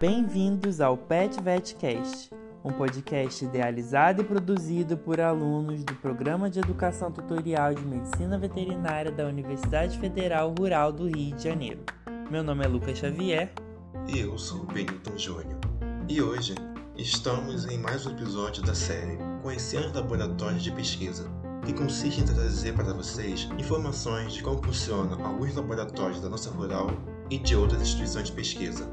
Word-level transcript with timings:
Bem-vindos 0.00 0.80
ao 0.80 0.96
Pet 0.96 1.40
Vetcast, 1.40 2.28
um 2.64 2.72
podcast 2.72 3.44
idealizado 3.44 4.22
e 4.22 4.24
produzido 4.24 4.98
por 4.98 5.20
alunos 5.20 5.84
do 5.84 5.94
Programa 5.94 6.50
de 6.50 6.58
Educação 6.58 7.12
Tutorial 7.12 7.72
de 7.72 7.84
Medicina 7.86 8.36
Veterinária 8.36 9.12
da 9.12 9.24
Universidade 9.24 9.96
Federal 9.98 10.52
Rural 10.58 10.92
do 10.92 11.06
Rio 11.06 11.36
de 11.36 11.44
Janeiro. 11.44 11.80
Meu 12.28 12.42
nome 12.42 12.64
é 12.64 12.68
Lucas 12.68 12.98
Xavier. 12.98 13.52
E 14.08 14.18
eu 14.18 14.36
sou 14.36 14.62
o 14.62 14.66
Benilton 14.66 15.16
Júnior. 15.16 15.60
E 16.08 16.20
hoje 16.20 16.56
estamos 16.96 17.64
em 17.66 17.78
mais 17.78 18.04
um 18.04 18.10
episódio 18.10 18.64
da 18.64 18.74
série 18.74 19.16
Conhecendo 19.42 19.94
Laboratórios 19.94 20.64
de 20.64 20.72
Pesquisa, 20.72 21.30
que 21.64 21.72
consiste 21.72 22.20
em 22.20 22.24
trazer 22.24 22.74
para 22.74 22.92
vocês 22.92 23.48
informações 23.58 24.34
de 24.34 24.42
como 24.42 24.62
funcionam 24.62 25.24
alguns 25.24 25.54
laboratórios 25.54 26.20
da 26.20 26.28
nossa 26.28 26.50
rural 26.50 26.88
e 27.30 27.38
de 27.38 27.56
outras 27.56 27.80
instituições 27.80 28.26
de 28.26 28.32
pesquisa, 28.32 28.90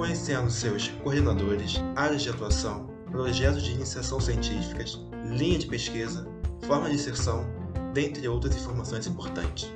conhecendo 0.00 0.48
seus 0.48 0.88
coordenadores, 0.88 1.78
áreas 1.94 2.22
de 2.22 2.30
atuação, 2.30 2.86
projetos 3.10 3.62
de 3.62 3.72
iniciação 3.72 4.18
científicas, 4.18 4.98
linha 5.26 5.58
de 5.58 5.66
pesquisa, 5.66 6.26
forma 6.62 6.88
de 6.88 6.94
inserção, 6.94 7.44
dentre 7.92 8.26
outras 8.26 8.56
informações 8.56 9.06
importantes. 9.06 9.70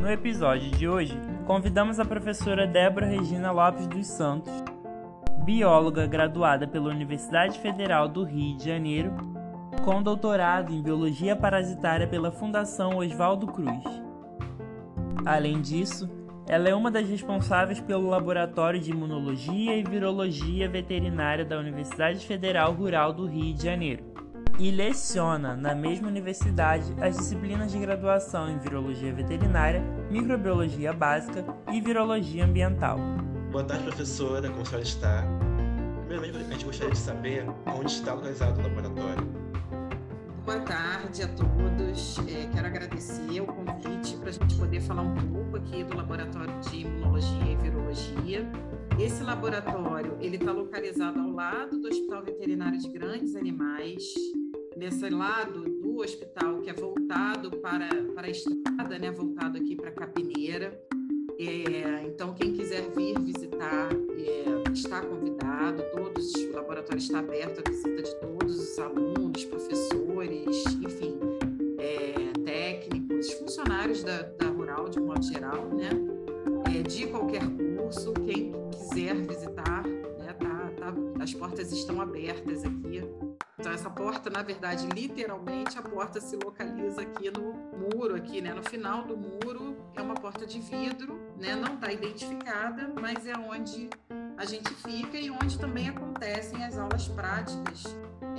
No 0.00 0.10
episódio 0.10 0.72
de 0.72 0.88
hoje, 0.88 1.16
convidamos 1.46 2.00
a 2.00 2.04
professora 2.04 2.66
Débora 2.66 3.06
Regina 3.06 3.52
Lopes 3.52 3.86
dos 3.86 4.08
Santos, 4.08 4.52
bióloga 5.44 6.04
graduada 6.04 6.66
pela 6.66 6.90
Universidade 6.90 7.60
Federal 7.60 8.08
do 8.08 8.24
Rio 8.24 8.56
de 8.56 8.64
Janeiro, 8.64 9.12
com 9.84 10.02
doutorado 10.02 10.72
em 10.72 10.82
biologia 10.82 11.36
parasitária 11.36 12.08
pela 12.08 12.32
Fundação 12.32 12.96
Oswaldo 12.96 13.46
Cruz. 13.46 13.84
Além 15.24 15.60
disso, 15.60 16.10
ela 16.48 16.68
é 16.68 16.74
uma 16.74 16.90
das 16.90 17.08
responsáveis 17.08 17.80
pelo 17.80 18.08
Laboratório 18.08 18.80
de 18.80 18.90
Imunologia 18.90 19.76
e 19.76 19.82
Virologia 19.82 20.68
Veterinária 20.68 21.44
da 21.44 21.58
Universidade 21.58 22.26
Federal 22.26 22.72
Rural 22.72 23.12
do 23.12 23.26
Rio 23.26 23.54
de 23.54 23.62
Janeiro 23.62 24.12
e 24.58 24.70
leciona 24.70 25.56
na 25.56 25.74
mesma 25.74 26.08
universidade 26.08 26.92
as 27.00 27.16
disciplinas 27.16 27.72
de 27.72 27.78
graduação 27.78 28.50
em 28.50 28.58
Virologia 28.58 29.12
Veterinária, 29.12 29.80
Microbiologia 30.10 30.92
Básica 30.92 31.44
e 31.72 31.80
Virologia 31.80 32.44
Ambiental. 32.44 32.98
Boa 33.50 33.64
tarde, 33.64 33.84
professora. 33.84 34.48
Como 34.48 34.62
a 34.62 34.64
senhora 34.64 34.84
está? 34.84 35.24
Primeiramente, 36.06 36.46
a 36.46 36.52
gente 36.52 36.64
gostaria 36.64 36.92
de 36.92 36.98
saber 36.98 37.46
onde 37.66 37.90
está 37.90 38.14
localizado 38.14 38.60
o 38.60 38.62
laboratório. 38.62 39.41
Boa 40.44 40.58
tarde 40.58 41.22
a 41.22 41.28
todos. 41.28 42.18
É, 42.26 42.48
quero 42.52 42.66
agradecer 42.66 43.40
o 43.40 43.46
convite 43.46 44.16
para 44.16 44.28
a 44.28 44.32
gente 44.32 44.56
poder 44.56 44.80
falar 44.80 45.02
um 45.02 45.14
pouco 45.14 45.56
aqui 45.56 45.84
do 45.84 45.96
Laboratório 45.96 46.58
de 46.62 46.78
Imunologia 46.78 47.52
e 47.52 47.56
Virologia. 47.56 48.50
Esse 48.98 49.22
laboratório 49.22 50.16
ele 50.20 50.34
está 50.34 50.50
localizado 50.50 51.20
ao 51.20 51.30
lado 51.30 51.78
do 51.78 51.86
Hospital 51.86 52.24
Veterinário 52.24 52.76
de 52.76 52.88
Grandes 52.88 53.36
Animais, 53.36 54.02
nesse 54.76 55.08
lado 55.10 55.62
do 55.62 55.98
hospital 55.98 56.60
que 56.60 56.70
é 56.70 56.74
voltado 56.74 57.58
para, 57.58 57.88
para 58.12 58.26
a 58.26 58.30
estrada, 58.30 58.98
né, 58.98 59.12
voltado 59.12 59.58
aqui 59.58 59.76
para 59.76 59.92
Capineira. 59.92 60.76
É, 61.38 62.06
então, 62.06 62.34
quem 62.34 62.52
quiser 62.52 62.82
vir 62.94 63.18
visitar 63.20 63.88
é, 63.92 64.72
está 64.72 65.00
convidado. 65.02 65.82
Todos 65.92 66.34
o 66.34 66.52
laboratório 66.52 66.98
está 66.98 67.18
aberto 67.18 67.60
à 67.60 67.70
visita 67.70 68.02
de 68.02 68.14
todos 68.16 68.58
os 68.58 68.78
alunos, 68.78 69.44
professores, 69.44 70.64
enfim, 70.82 71.18
é, 71.78 72.32
técnicos, 72.44 73.32
funcionários 73.32 74.02
da, 74.02 74.22
da 74.22 74.46
Rural 74.46 74.88
de 74.88 75.00
modo 75.00 75.22
geral, 75.22 75.68
né? 75.68 75.90
É, 76.74 76.82
de 76.82 77.06
qualquer 77.06 77.42
curso, 77.76 78.12
quem 78.14 78.52
quiser 78.70 79.14
visitar, 79.26 79.84
né? 80.18 80.32
Tá, 80.34 80.70
tá, 80.76 80.94
as 81.20 81.34
portas 81.34 81.72
estão 81.72 82.00
abertas 82.00 82.64
aqui. 82.64 83.02
Então 83.58 83.72
essa 83.72 83.90
porta, 83.90 84.28
na 84.28 84.42
verdade, 84.42 84.86
literalmente 84.94 85.78
a 85.78 85.82
porta 85.82 86.20
se 86.20 86.36
localiza 86.36 87.02
aqui 87.02 87.30
no 87.30 87.52
muro, 87.78 88.14
aqui, 88.14 88.40
né? 88.40 88.52
No 88.52 88.62
final 88.62 89.04
do 89.04 89.16
muro 89.16 89.71
é 89.94 90.02
uma 90.02 90.14
porta 90.14 90.46
de 90.46 90.60
vidro, 90.60 91.20
né? 91.38 91.54
Não 91.54 91.74
está 91.74 91.92
identificada, 91.92 92.92
mas 93.00 93.26
é 93.26 93.36
onde 93.36 93.90
a 94.36 94.44
gente 94.44 94.72
fica 94.74 95.16
e 95.18 95.30
onde 95.30 95.58
também 95.58 95.88
acontecem 95.88 96.64
as 96.64 96.78
aulas 96.78 97.08
práticas 97.08 97.84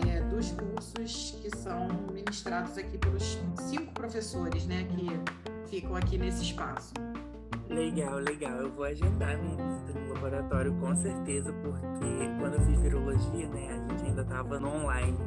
é, 0.07 0.21
dos 0.21 0.51
cursos 0.51 1.37
que 1.41 1.55
são 1.57 1.87
ministrados 2.11 2.77
aqui 2.77 2.97
pelos 2.97 3.39
cinco 3.59 3.93
professores, 3.93 4.65
né? 4.65 4.85
Que 4.85 5.69
ficam 5.69 5.95
aqui 5.95 6.17
nesse 6.17 6.43
espaço. 6.43 6.93
Legal, 7.69 8.19
legal. 8.19 8.57
Eu 8.59 8.71
vou 8.71 8.85
agendar 8.85 9.37
minha 9.37 9.55
visita 9.55 9.99
no 9.99 10.13
laboratório 10.13 10.73
com 10.75 10.95
certeza, 10.95 11.51
porque 11.53 12.29
quando 12.39 12.55
eu 12.55 12.61
fiz 12.61 12.79
virologia, 12.79 13.47
né, 13.47 13.69
a 13.71 13.89
gente 13.89 14.05
ainda 14.05 14.21
estava 14.21 14.59
no 14.59 14.69
online. 14.69 15.17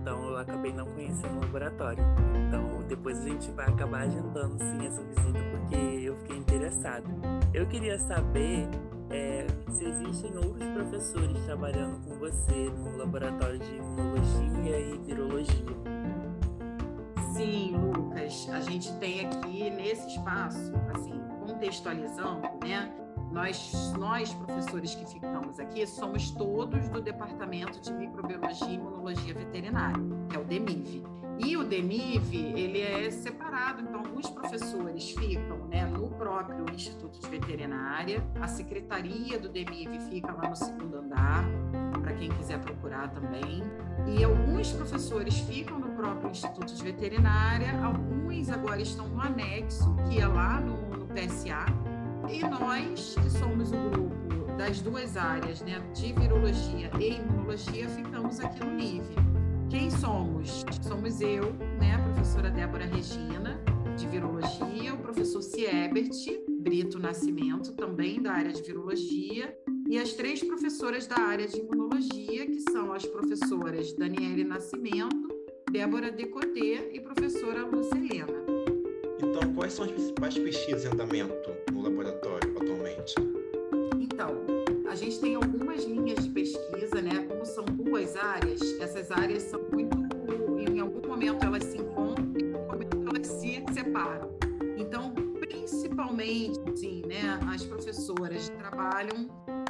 Então 0.00 0.27
acabei 0.38 0.72
não 0.72 0.86
conhecendo 0.86 1.36
o 1.36 1.40
laboratório. 1.40 2.04
Então 2.46 2.78
depois 2.88 3.18
a 3.18 3.28
gente 3.28 3.50
vai 3.52 3.66
acabar 3.68 4.02
agendando 4.02 4.58
sim 4.58 4.86
essa 4.86 5.02
visita, 5.02 5.38
porque 5.50 5.76
eu 5.76 6.16
fiquei 6.16 6.36
interessado. 6.36 7.06
Eu 7.52 7.66
queria 7.66 7.98
saber 7.98 8.66
é, 9.10 9.46
se 9.70 9.84
existem 9.84 10.36
outros 10.36 10.66
professores 10.70 11.44
trabalhando 11.44 12.02
com 12.04 12.18
você 12.18 12.70
no 12.70 12.96
laboratório 12.96 13.58
de 13.58 13.76
imunologia 13.76 14.80
e 14.80 14.98
virologia. 14.98 15.78
Sim, 17.34 17.76
Lucas, 17.76 18.48
a 18.52 18.60
gente 18.60 18.92
tem 18.98 19.26
aqui 19.26 19.70
nesse 19.70 20.08
espaço, 20.08 20.72
assim, 20.94 21.20
contextualizando, 21.46 22.48
né? 22.64 22.92
Nós, 23.30 23.92
nós, 23.98 24.32
professores 24.32 24.94
que 24.94 25.06
ficamos 25.06 25.60
aqui, 25.60 25.86
somos 25.86 26.30
todos 26.30 26.88
do 26.88 27.00
Departamento 27.00 27.78
de 27.80 27.92
Microbiologia 27.92 28.80
Imunologia 29.08 29.34
Veterinária, 29.34 30.02
é 30.34 30.38
o 30.38 30.44
DEMIV. 30.44 31.02
E 31.38 31.56
o 31.56 31.64
DEMIV, 31.64 32.36
ele 32.36 32.80
é 32.82 33.10
separado, 33.10 33.80
então 33.80 34.00
alguns 34.00 34.28
professores 34.28 35.12
ficam 35.12 35.66
né, 35.68 35.86
no 35.86 36.10
próprio 36.10 36.66
Instituto 36.74 37.18
de 37.18 37.28
Veterinária, 37.28 38.22
a 38.38 38.46
secretaria 38.46 39.38
do 39.38 39.48
DEMIV 39.48 39.98
fica 40.10 40.32
lá 40.32 40.50
no 40.50 40.56
segundo 40.56 40.98
andar, 40.98 41.44
para 42.02 42.12
quem 42.12 42.28
quiser 42.28 42.58
procurar 42.60 43.08
também. 43.10 43.62
E 44.06 44.22
alguns 44.22 44.72
professores 44.72 45.38
ficam 45.40 45.78
no 45.78 45.88
próprio 45.90 46.30
Instituto 46.30 46.74
de 46.74 46.82
Veterinária, 46.82 47.80
alguns 47.82 48.50
agora 48.50 48.82
estão 48.82 49.08
no 49.08 49.22
anexo, 49.22 49.96
que 50.10 50.20
é 50.20 50.26
lá 50.26 50.60
no, 50.60 50.76
no 50.98 51.06
PSA, 51.06 51.64
e 52.28 52.40
nós, 52.40 53.14
que 53.14 53.30
somos 53.30 53.72
o 53.72 53.90
grupo 53.90 54.37
das 54.58 54.80
duas 54.80 55.16
áreas, 55.16 55.60
né, 55.62 55.80
de 55.94 56.12
virologia 56.12 56.90
e 56.98 57.12
imunologia, 57.12 57.88
ficamos 57.88 58.40
aqui 58.40 58.64
no 58.64 58.74
NIVE. 58.74 59.14
Quem 59.70 59.88
somos? 59.88 60.64
Somos 60.82 61.20
eu, 61.20 61.52
né, 61.78 61.94
a 61.94 62.02
professora 62.02 62.50
Débora 62.50 62.84
Regina, 62.84 63.62
de 63.96 64.06
virologia, 64.08 64.94
o 64.94 64.98
professor 64.98 65.42
Siebert 65.42 66.10
Brito 66.58 66.98
Nascimento, 66.98 67.72
também 67.74 68.20
da 68.20 68.32
área 68.32 68.52
de 68.52 68.60
virologia, 68.60 69.56
e 69.88 69.96
as 69.96 70.14
três 70.14 70.42
professoras 70.42 71.06
da 71.06 71.20
área 71.20 71.46
de 71.46 71.60
imunologia, 71.60 72.44
que 72.44 72.60
são 72.72 72.92
as 72.92 73.06
professoras 73.06 73.92
Daniele 73.92 74.42
Nascimento, 74.42 75.28
Débora 75.70 76.10
Decodê 76.10 76.90
e 76.92 77.00
professora 77.00 77.64
Lucelena. 77.64 78.44
Então, 79.22 79.54
quais 79.54 79.72
são 79.72 79.84
as 79.84 79.92
principais 79.92 80.36
pesquisas 80.36 80.84
em 80.84 80.88
andamento 80.88 81.50
no 81.72 81.82
laboratório 81.82 82.47
áreas, 88.16 88.60
essas 88.80 89.10
áreas 89.10 89.42
são 89.44 89.60
muito. 89.72 89.96
Em 90.58 90.80
algum 90.80 91.06
momento 91.06 91.44
elas 91.44 91.64
se 91.64 91.78
encontram, 91.78 92.32
em 92.36 92.54
algum 92.54 92.66
momento 92.66 93.08
elas 93.08 93.26
se 93.26 93.64
separam. 93.72 94.30
Então, 94.76 95.12
principalmente, 95.40 96.58
sim, 96.76 97.02
né? 97.06 97.38
As 97.52 97.64
professoras 97.64 98.48
trabalham 98.50 99.28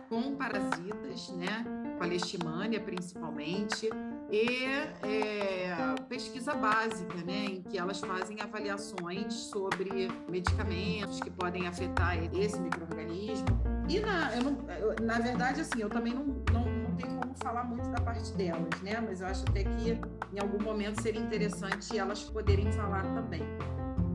com 0.09 0.35
parasitas, 0.37 1.31
né? 1.31 1.65
Com 1.97 2.05
a 2.05 2.07
leishmania, 2.07 2.81
principalmente 2.81 3.89
e 4.31 4.65
é, 5.03 5.75
pesquisa 6.09 6.55
básica, 6.55 7.17
né, 7.25 7.47
em 7.47 7.63
que 7.63 7.79
elas 7.79 7.99
fazem 8.01 8.41
avaliações 8.41 9.33
sobre 9.33 10.09
medicamentos 10.29 11.21
que 11.21 11.31
podem 11.31 11.67
afetar 11.67 12.19
esse 12.35 12.61
microorganismo. 12.61 13.47
E 13.89 14.01
na, 14.01 14.37
eu 14.37 14.43
não, 14.43 14.59
na 15.03 15.19
verdade, 15.19 15.63
assim, 15.63 15.81
eu 15.81 15.89
também 15.89 16.13
não, 16.13 16.25
não, 16.53 16.58
tenho 16.99 17.17
como 17.19 17.35
falar 17.37 17.65
muito 17.65 17.89
da 17.91 18.01
parte 18.01 18.33
delas, 18.35 18.69
né, 18.83 19.01
mas 19.01 19.21
eu 19.21 19.27
acho 19.27 19.45
até 19.49 19.65
que 19.65 19.99
em 20.33 20.41
algum 20.41 20.63
momento 20.63 21.01
seria 21.01 21.21
interessante 21.21 21.97
elas 21.97 22.25
poderem 22.25 22.71
falar 22.73 23.03
também. 23.15 23.43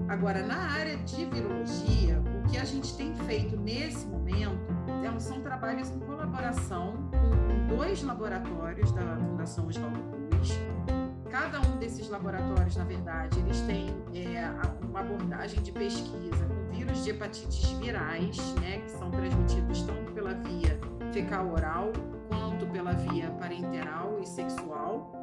Agora, 0.10 0.46
na 0.46 0.58
área 0.74 0.98
de 0.98 1.26
virologia, 1.26 2.22
o 2.38 2.50
que 2.50 2.58
a 2.58 2.66
gente 2.66 2.96
tem 2.98 3.16
feito 3.16 3.56
nesse 3.58 4.06
momento 4.06 4.60
é, 5.04 5.20
são 5.20 5.42
trabalhos 5.42 5.90
em 5.90 6.00
colaboração 6.00 7.10
com 7.12 7.76
dois 7.76 8.04
laboratórios 8.04 8.92
da 8.92 9.16
Fundação 9.18 9.68
Oswaldo 9.68 10.00
Cruz. 10.30 10.60
Cada 11.32 11.62
um 11.62 11.78
desses 11.78 12.10
laboratórios, 12.10 12.76
na 12.76 12.84
verdade, 12.84 13.40
eles 13.40 13.62
têm 13.62 13.90
é, 14.14 14.52
uma 14.84 15.00
abordagem 15.00 15.62
de 15.64 15.72
pesquisa 15.72 16.46
com 16.46 16.72
vírus 16.72 17.04
de 17.04 17.12
hepatites 17.12 17.72
virais, 17.74 18.38
né, 18.56 18.80
que 18.80 18.92
são 18.92 19.10
transmitidos 19.10 19.82
tanto 19.84 20.12
pela 20.12 20.34
via 20.34 20.80
fecal 21.14 21.52
oral 21.52 21.92
quanto 21.94 22.23
pela 22.74 22.94
via 22.94 23.30
parenteral 23.40 24.20
e 24.20 24.26
sexual. 24.26 25.14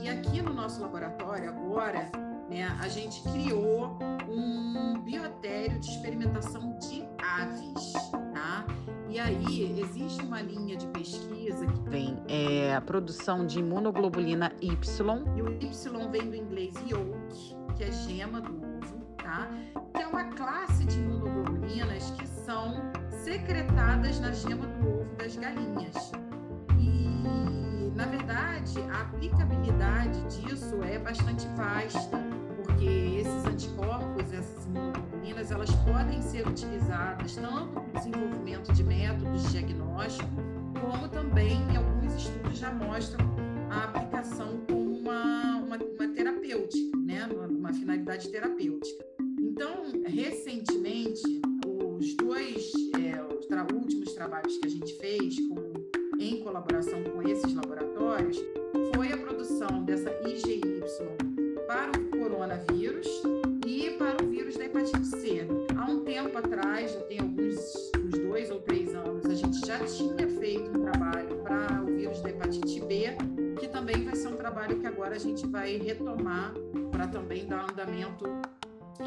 E 0.00 0.08
aqui 0.08 0.40
no 0.40 0.54
nosso 0.54 0.80
laboratório 0.80 1.50
agora, 1.50 2.08
né, 2.48 2.74
a 2.80 2.88
gente 2.88 3.20
criou 3.24 3.98
um 4.28 4.98
biotério 5.00 5.78
de 5.80 5.90
experimentação 5.90 6.78
de 6.78 7.04
aves, 7.18 7.92
tá? 8.32 8.64
E 9.08 9.18
aí 9.18 9.80
existe 9.80 10.22
uma 10.22 10.40
linha 10.40 10.76
de 10.76 10.86
pesquisa 10.86 11.66
que 11.66 11.80
vem 11.90 12.22
é, 12.28 12.74
a 12.76 12.80
produção 12.80 13.44
de 13.44 13.58
imunoglobulina 13.58 14.52
Y 14.60 15.24
e 15.36 15.42
o 15.42 15.52
Y 15.52 16.08
vem 16.12 16.30
do 16.30 16.36
inglês 16.36 16.74
yolk, 16.88 17.56
que 17.76 17.82
é 17.82 17.90
gema 17.90 18.40
do 18.40 18.52
ovo, 18.52 19.04
tá? 19.16 19.48
Que 19.92 20.02
é 20.02 20.06
uma 20.06 20.24
classe 20.24 20.84
de 20.84 21.00
imunoglobulinas 21.00 22.12
que 22.12 22.26
são 22.26 22.76
secretadas 23.10 24.20
na 24.20 24.30
gema 24.30 24.64
do 24.64 24.88
ovo 24.88 25.16
das 25.16 25.34
galinhas. 25.34 26.12
E 26.80 27.92
na 27.94 28.06
verdade 28.06 28.80
a 28.90 29.02
aplicabilidade 29.02 30.20
disso 30.24 30.82
é 30.82 30.98
bastante 30.98 31.46
vasta, 31.56 32.18
porque 32.56 33.20
esses 33.20 33.44
anticorpos, 33.44 34.32
essas 34.32 34.64
imunoglobulinas, 34.64 35.50
elas 35.50 35.70
podem 35.70 36.22
ser 36.22 36.46
utilizadas 36.46 37.36
tanto 37.36 37.68
para 37.68 37.82
o 37.82 37.92
desenvolvimento 37.92 38.72
de 38.72 38.82
métodos 38.82 39.42
de 39.42 39.50
diagnóstico, 39.50 40.30
como 40.80 41.08
também 41.08 41.58
alguns 41.76 42.14
estudos 42.14 42.58
já 42.58 42.72
mostram 42.72 43.26
a 43.70 43.84
aplicação 43.84 44.60
como 44.66 44.98
uma, 44.98 45.56
uma, 45.56 45.76
uma 45.76 46.08
terapêutica, 46.14 46.96
né? 46.98 47.26
uma, 47.26 47.46
uma 47.46 47.72
finalidade 47.72 48.28
terapêutica. 48.28 49.04
Então, 49.40 49.92
recentemente, 50.06 50.79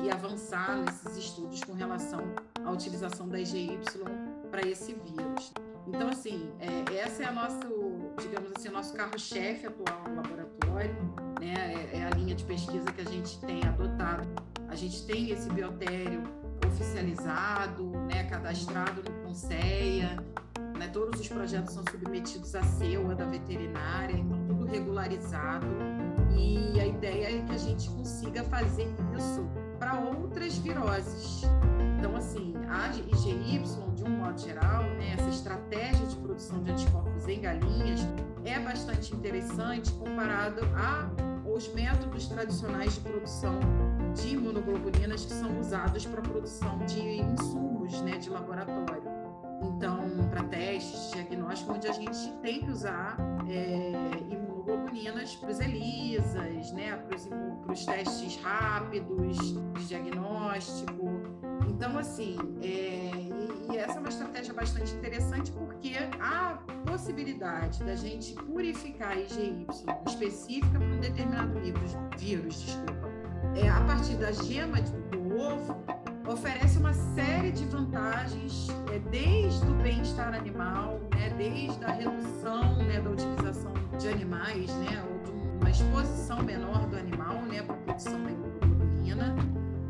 e 0.02 0.10
avançar 0.10 0.78
nesses 0.78 1.18
estudos 1.18 1.64
com 1.64 1.74
relação 1.74 2.22
à 2.64 2.72
utilização 2.72 3.28
da 3.28 3.40
IGY 3.40 3.80
para 4.50 4.68
esse 4.68 4.94
vírus. 4.94 5.54
Então, 5.88 6.10
assim, 6.10 6.50
é, 6.60 6.96
essa 6.96 7.24
é 7.24 7.26
a 7.28 7.32
nosso, 7.32 7.60
digamos 8.20 8.52
assim, 8.56 8.70
o 8.70 8.72
nosso 8.72 8.94
carro-chefe 8.96 9.68
atual 9.68 10.04
no 10.08 10.16
laboratório, 10.16 10.96
né? 11.40 11.90
É, 11.92 11.98
é, 11.98 12.06
a 12.06 12.10
linha 12.12 12.34
de 12.34 12.44
pesquisa 12.46 12.92
que 12.92 13.02
a 13.02 13.06
gente 13.06 13.40
tem 13.42 13.64
adotado. 13.66 14.28
A 14.70 14.76
gente 14.76 15.06
tem 15.06 15.30
esse 15.30 15.50
biotério 15.50 16.24
oficializado, 16.66 17.84
né, 18.08 18.24
cadastrado 18.24 19.04
no 19.04 19.28
Conceia, 19.28 20.18
né, 20.78 20.88
todos 20.88 21.20
os 21.20 21.28
projetos 21.28 21.74
são 21.74 21.84
submetidos 21.92 22.56
à 22.56 22.64
CEUA 22.64 23.14
da 23.14 23.26
veterinária, 23.26 24.16
então 24.18 24.48
tudo 24.48 24.66
regularizado. 24.66 25.68
E 26.36 26.80
a 26.80 26.86
ideia 26.86 27.38
é 27.38 27.42
que 27.42 27.54
a 27.54 27.58
gente 27.58 27.90
consiga 27.90 28.44
fazer 28.44 28.94
isso 29.18 29.46
para 29.80 30.00
outras 30.00 30.58
viroses. 30.58 31.44
Então, 31.98 32.16
assim, 32.16 32.54
a 32.70 32.90
IGY, 32.90 33.64
de 33.96 34.04
um 34.04 34.10
modo 34.10 34.40
geral, 34.40 34.84
né, 34.84 35.14
essa 35.18 35.30
estratégia 35.30 36.06
de 36.06 36.16
produção 36.18 36.64
de 36.64 36.72
anticorpos 36.72 37.28
em 37.28 37.42
galinhas 37.42 38.02
é 38.46 38.60
bastante 38.60 39.16
interessante 39.16 39.92
comparado 39.94 40.62
aos 41.46 41.74
métodos 41.74 42.28
tradicionais 42.28 42.96
de 42.96 43.02
produção 43.02 43.60
de 44.14 44.36
imunoglobulinas 44.36 45.26
que 45.26 45.34
são 45.34 45.60
usados 45.60 46.06
para 46.06 46.20
a 46.20 46.24
produção 46.24 46.78
de 46.86 47.00
insumos 47.00 48.02
né, 48.02 48.18
de 48.18 48.30
laboratório. 48.30 49.04
Então, 49.62 49.98
para 50.30 50.44
testes, 50.44 51.12
diagnóstico, 51.12 51.74
onde 51.74 51.88
a 51.88 51.94
gente 51.94 52.32
tem 52.42 52.62
que 52.62 52.70
usar 52.70 53.18
é, 53.48 53.92
imunoglobulinas 54.30 54.53
para 55.40 55.50
os 55.50 55.60
ELISAs, 55.60 56.72
né, 56.72 56.96
para 56.96 57.72
os 57.72 57.86
testes 57.86 58.40
rápidos 58.42 59.38
de 59.38 59.86
diagnóstico. 59.88 61.10
Então, 61.68 61.98
assim, 61.98 62.38
é, 62.62 63.12
e, 63.16 63.74
e, 63.74 63.78
essa 63.78 63.98
é 63.98 64.00
uma 64.00 64.10
estratégia 64.10 64.54
bastante 64.54 64.94
interessante 64.94 65.52
porque 65.52 65.96
há 66.20 66.60
possibilidade 66.86 67.84
da 67.84 67.96
gente 67.96 68.36
purificar 68.36 69.12
a 69.12 69.16
IgY 69.20 69.66
específica 70.08 70.80
para 70.80 70.88
um 70.88 71.00
determinado 71.00 71.60
vírus, 71.60 71.98
vírus 72.18 72.62
desculpa, 72.62 73.10
é, 73.56 73.70
a 73.70 73.82
partir 73.82 74.16
da 74.16 74.32
gema 74.32 74.80
do 74.82 75.38
ovo, 75.38 75.76
oferece 76.28 76.78
uma 76.78 76.94
série 76.94 77.52
de 77.52 77.66
vantagens, 77.66 78.68
é, 78.92 79.00
desde 79.12 79.66
o 79.68 79.74
bem-estar 79.76 80.34
animal, 80.34 81.00
né, 81.16 81.34
desde 81.38 81.84
a 81.84 81.92
redução 81.92 82.78
né, 82.78 83.02
da 83.02 83.10
utilização 83.10 83.74
de 84.00 84.08
animais, 84.08 84.70
né, 84.78 85.04
ou 85.10 85.20
de 85.20 85.32
uma 85.60 85.70
exposição 85.70 86.42
menor 86.44 86.88
do 86.88 86.96
animal 86.96 87.42
né, 87.44 87.62
para 87.62 87.76
a 87.76 87.80
produção 87.80 88.24
da 88.24 88.32
hemoglobina, 88.32 89.36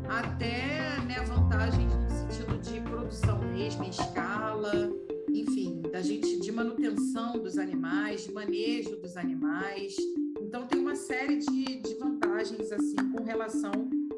até 0.08 1.00
né, 1.06 1.20
vantagens 1.26 1.94
no 1.94 2.10
sentido 2.10 2.58
de 2.58 2.80
produção 2.80 3.38
mesmo 3.38 3.84
em 3.84 3.90
escala, 3.90 4.90
enfim, 5.32 5.82
da 5.92 6.02
gente 6.02 6.40
de 6.40 6.52
manutenção 6.52 7.34
dos 7.34 7.58
animais, 7.58 8.24
de 8.24 8.32
manejo 8.32 8.96
dos 8.96 9.16
animais. 9.16 9.96
Então 10.40 10.66
tem 10.66 10.80
uma 10.80 10.94
série 10.94 11.38
de, 11.38 11.80
de 11.80 11.94
vantagens 11.94 12.70
assim 12.70 12.96
com 13.12 13.24
relação 13.24 13.72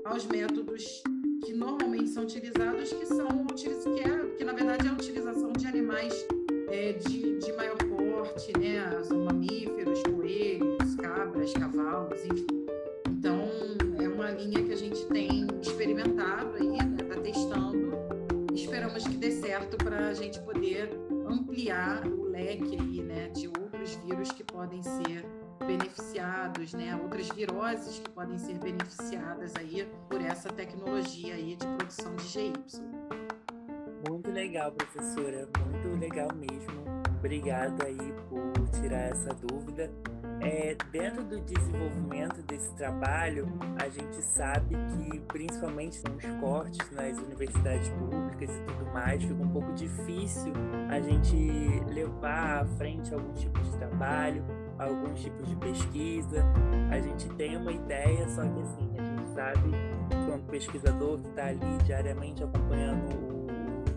aos 0.05 0.27
métodos 0.27 1.03
que 1.47 1.53
normalmente 1.53 2.09
são 2.09 2.25
utilizados, 2.25 2.93
que 2.93 3.07
são 3.07 3.47
que, 3.55 3.69
é, 3.69 4.37
que 4.37 4.45
na 4.45 4.53
verdade 4.53 4.89
é 4.89 4.91
a 4.91 4.95
utilização 4.95 5.53
de 5.53 5.65
animais 5.65 6.27
é, 6.69 6.93
de, 6.95 7.39
de 7.39 7.53
maior 7.53 7.77
porte, 7.77 8.53
né? 8.59 8.99
Os 9.01 9.09
mamíferos, 9.11 10.03
coelhos, 10.03 10.97
cabras, 10.97 11.53
cavalos, 11.53 12.19
enfim. 12.25 12.67
Então 13.09 13.49
é 14.03 14.09
uma 14.09 14.33
linha 14.33 14.61
que 14.65 14.73
a 14.73 14.77
gente 14.77 15.07
tem 15.07 15.47
experimentado 15.63 16.57
aí, 16.57 16.67
né? 16.67 16.97
Tá 17.09 17.21
testando. 17.21 17.93
Esperamos 18.53 19.07
que 19.07 19.17
dê 19.17 19.31
certo 19.31 19.77
para 19.77 20.09
a 20.09 20.15
gente 20.15 20.41
poder 20.41 20.91
ampliar 21.29 22.05
o 22.09 22.25
leque 22.25 22.77
aí, 22.77 23.03
né? 23.03 23.29
De 23.29 23.47
outros 23.47 23.95
vírus 24.05 24.33
que 24.33 24.43
podem 24.43 24.83
ser 24.83 25.25
beneficiados, 25.65 26.73
né? 26.73 26.99
Outras 27.03 27.29
viroses 27.29 27.99
que 27.99 28.11
podem 28.11 28.39
ser 28.39 28.59
beneficiadas 28.59 29.55
aí 29.57 29.89
por 30.09 30.21
essa 30.21 30.49
tecnologia 30.49 31.35
aí 31.35 31.57
de 31.57 31.67
produção 31.67 32.15
de 32.17 32.25
GY. 32.25 32.53
Muito 34.09 34.31
legal, 34.31 34.73
professora, 34.73 35.49
muito 35.67 35.99
legal 35.99 36.29
mesmo. 36.35 36.85
Obrigado 37.19 37.85
aí 37.85 38.15
por 38.29 38.69
tirar 38.81 39.11
essa 39.11 39.35
dúvida. 39.35 39.91
É, 40.41 40.77
dentro 40.93 41.25
do 41.25 41.41
desenvolvimento 41.41 42.43
desse 42.43 42.73
trabalho, 42.75 43.49
a 43.83 43.89
gente 43.89 44.23
sabe 44.23 44.77
que, 44.77 45.19
principalmente 45.21 46.01
nos 46.09 46.25
cortes 46.41 46.89
nas 46.91 47.19
universidades 47.19 47.89
públicas 47.89 48.51
e 48.51 48.63
tudo 48.63 48.85
mais, 48.93 49.23
fica 49.23 49.43
um 49.43 49.49
pouco 49.49 49.73
difícil 49.73 50.53
a 50.91 51.01
gente 51.01 51.35
levar 51.89 52.63
à 52.63 52.67
frente 52.77 53.13
algum 53.13 53.33
tipo 53.33 53.59
de 53.61 53.71
trabalho 53.79 54.45
alguns 54.79 55.21
tipos 55.21 55.49
de 55.49 55.57
pesquisa. 55.57 56.45
A 56.91 57.01
gente 57.01 57.29
tem 57.31 57.57
uma 57.57 57.73
ideia, 57.73 58.29
só 58.29 58.43
que 58.43 58.61
assim, 58.61 58.91
a 58.99 59.03
gente 59.03 59.35
sabe, 59.35 59.73
como 60.27 60.43
pesquisador 60.45 61.19
que 61.19 61.29
está 61.29 61.47
ali 61.47 61.79
diariamente 61.85 62.43
acompanhando 62.43 63.11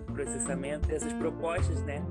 o 0.09 0.13
processamento 0.13 0.87
dessas 0.87 1.13
propostas, 1.13 1.81
né? 1.83 2.01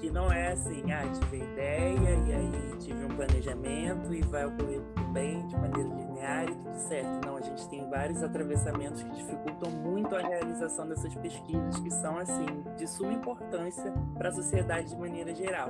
Que 0.00 0.10
não 0.10 0.32
é 0.32 0.52
assim, 0.52 0.92
ah, 0.92 1.02
tive 1.08 1.38
ideia 1.38 1.98
e 2.26 2.32
aí 2.32 2.76
tive 2.78 3.04
um 3.04 3.08
planejamento 3.08 4.14
e 4.14 4.22
vai 4.22 4.46
ocorrer 4.46 4.80
tudo 4.80 5.08
bem, 5.12 5.46
de 5.46 5.56
maneira 5.56 5.88
linear 5.88 6.44
e 6.44 6.54
tudo 6.54 6.76
certo. 6.76 7.26
Não, 7.26 7.36
a 7.36 7.40
gente 7.40 7.68
tem 7.68 7.88
vários 7.90 8.22
atravessamentos 8.22 9.02
que 9.02 9.10
dificultam 9.10 9.70
muito 9.70 10.14
a 10.14 10.20
realização 10.20 10.88
dessas 10.88 11.14
pesquisas 11.16 11.80
que 11.80 11.90
são, 11.90 12.16
assim, 12.18 12.46
de 12.76 12.86
suma 12.86 13.12
importância 13.12 13.92
para 14.16 14.28
a 14.28 14.32
sociedade 14.32 14.88
de 14.88 14.96
maneira 14.96 15.34
geral. 15.34 15.68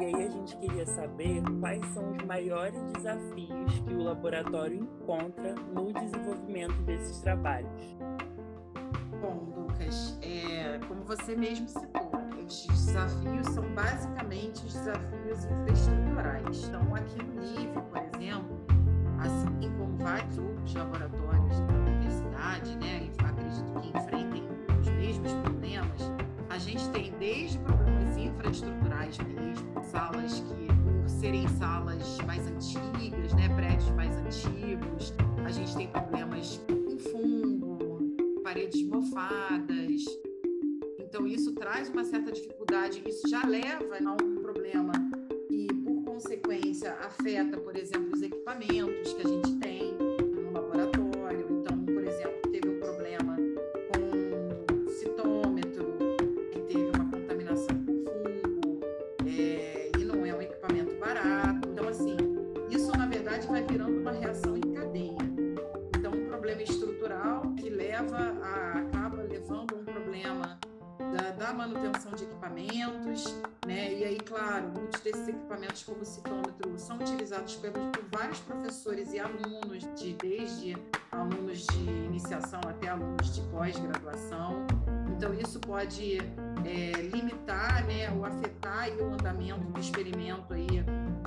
E 0.00 0.04
aí 0.04 0.26
a 0.26 0.30
gente 0.30 0.56
queria 0.56 0.86
saber 0.86 1.42
quais 1.60 1.84
são 1.92 2.10
os 2.10 2.22
maiores 2.24 2.80
desafios 2.94 3.78
que 3.86 3.94
o 3.94 4.02
laboratório 4.02 4.82
encontra 4.82 5.54
no 5.54 5.92
desenvolvimento 5.92 6.82
desses 6.82 7.20
trabalhos. 7.20 7.96
Bom, 9.20 9.52
Lucas, 9.54 10.18
é, 10.22 10.78
como 10.88 11.02
você 11.04 11.36
mesmo 11.36 11.68
citou, 11.68 12.19
os 12.50 12.66
desafios 12.66 13.46
são 13.48 13.64
basicamente 13.74 14.64
os 14.66 14.72
desafios 14.74 15.44
infraestruturais. 15.44 16.64
Então, 16.64 16.94
aqui 16.94 17.22
no 17.22 17.40
nível, 17.40 17.82
por 17.82 17.98
exemplo, 17.98 18.60
assim 19.18 19.70
como 19.78 19.96
vários 19.96 20.38
outros 20.38 20.74
laboratórios 20.74 21.60
da 21.60 21.74
universidade, 21.74 22.76
né, 22.76 23.10
acredito 23.18 23.80
que 23.80 23.88
enfrentem 23.98 24.48
os 24.80 24.88
mesmos 24.88 25.40
desde 27.20 27.58
problemas 27.58 28.16
infraestruturais 28.16 29.18
mesmo, 29.18 29.84
salas 29.84 30.40
que, 30.40 30.66
por 31.02 31.08
serem 31.08 31.46
salas 31.46 32.18
mais 32.26 32.46
antigas, 32.46 33.34
né, 33.34 33.48
prédios 33.54 33.90
mais 33.90 34.16
antigos, 34.16 35.12
a 35.44 35.50
gente 35.50 35.76
tem 35.76 35.88
problemas 35.88 36.58
com 36.66 36.98
fungo, 36.98 37.78
paredes 38.42 38.82
mofadas. 38.88 39.59
Então, 41.20 41.30
isso 41.30 41.52
traz 41.52 41.90
uma 41.90 42.02
certa 42.02 42.32
dificuldade, 42.32 43.02
isso 43.06 43.28
já 43.28 43.44
leva 43.46 43.98
a 44.02 44.12
um 44.24 44.36
problema 44.36 44.90
e, 45.50 45.66
por 45.84 46.02
consequência, 46.02 46.94
afeta, 46.94 47.58
por 47.58 47.76
exemplo, 47.76 48.14
os 48.14 48.22
equipamentos 48.22 49.12
que 49.12 49.20
a 49.20 49.28
gente 49.28 49.54
tem 49.56 49.69
da, 71.16 71.30
da 71.30 71.52
manutenção 71.52 72.12
de 72.12 72.24
equipamentos, 72.24 73.24
né? 73.66 73.92
E 73.94 74.04
aí, 74.04 74.18
claro, 74.18 74.68
muitos 74.76 75.00
desses 75.00 75.28
equipamentos, 75.28 75.82
como 75.82 76.02
o 76.02 76.04
citômetro, 76.04 76.78
são 76.78 76.96
utilizados 76.96 77.56
pelos, 77.56 77.90
por 77.90 78.04
vários 78.18 78.38
professores 78.40 79.12
e 79.12 79.18
alunos, 79.18 79.88
de, 79.98 80.12
desde 80.14 80.76
alunos 81.10 81.66
de 81.66 81.90
iniciação 82.06 82.60
até 82.68 82.88
alunos 82.88 83.34
de 83.34 83.40
pós-graduação. 83.48 84.66
Então, 85.16 85.34
isso 85.34 85.60
pode 85.60 86.18
é, 86.64 86.92
limitar, 87.02 87.84
né, 87.86 88.10
ou 88.10 88.24
afetar 88.24 88.80
aí, 88.80 89.00
o 89.00 89.12
andamento 89.12 89.60
do 89.60 89.80
experimento 89.80 90.54
aí, 90.54 90.66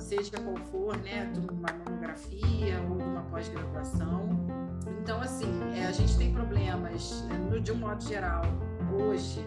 seja 0.00 0.32
qual 0.40 0.56
for, 0.70 0.96
né, 0.98 1.26
de 1.26 1.40
uma 1.40 1.72
monografia 1.72 2.80
ou 2.90 2.98
de 2.98 3.04
uma 3.04 3.22
pós-graduação. 3.22 4.28
Então, 5.00 5.20
assim, 5.20 5.48
é, 5.76 5.86
a 5.86 5.92
gente 5.92 6.16
tem 6.18 6.32
problemas, 6.32 7.22
né, 7.22 7.60
de 7.60 7.72
um 7.72 7.76
modo 7.76 8.02
geral, 8.02 8.42
hoje, 8.92 9.46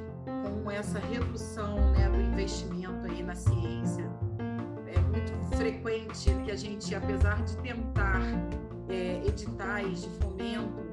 com 0.49 0.71
essa 0.71 0.99
redução 0.99 1.75
né, 1.91 2.09
do 2.09 2.19
investimento 2.21 3.05
aí 3.05 3.23
na 3.23 3.35
ciência. 3.35 4.09
É 4.87 4.99
muito 4.99 5.57
frequente 5.57 6.33
que 6.45 6.51
a 6.51 6.55
gente, 6.55 6.93
apesar 6.95 7.41
de 7.43 7.57
tentar 7.57 8.21
é, 8.89 9.21
editais 9.25 10.01
de 10.03 10.09
fomento 10.19 10.87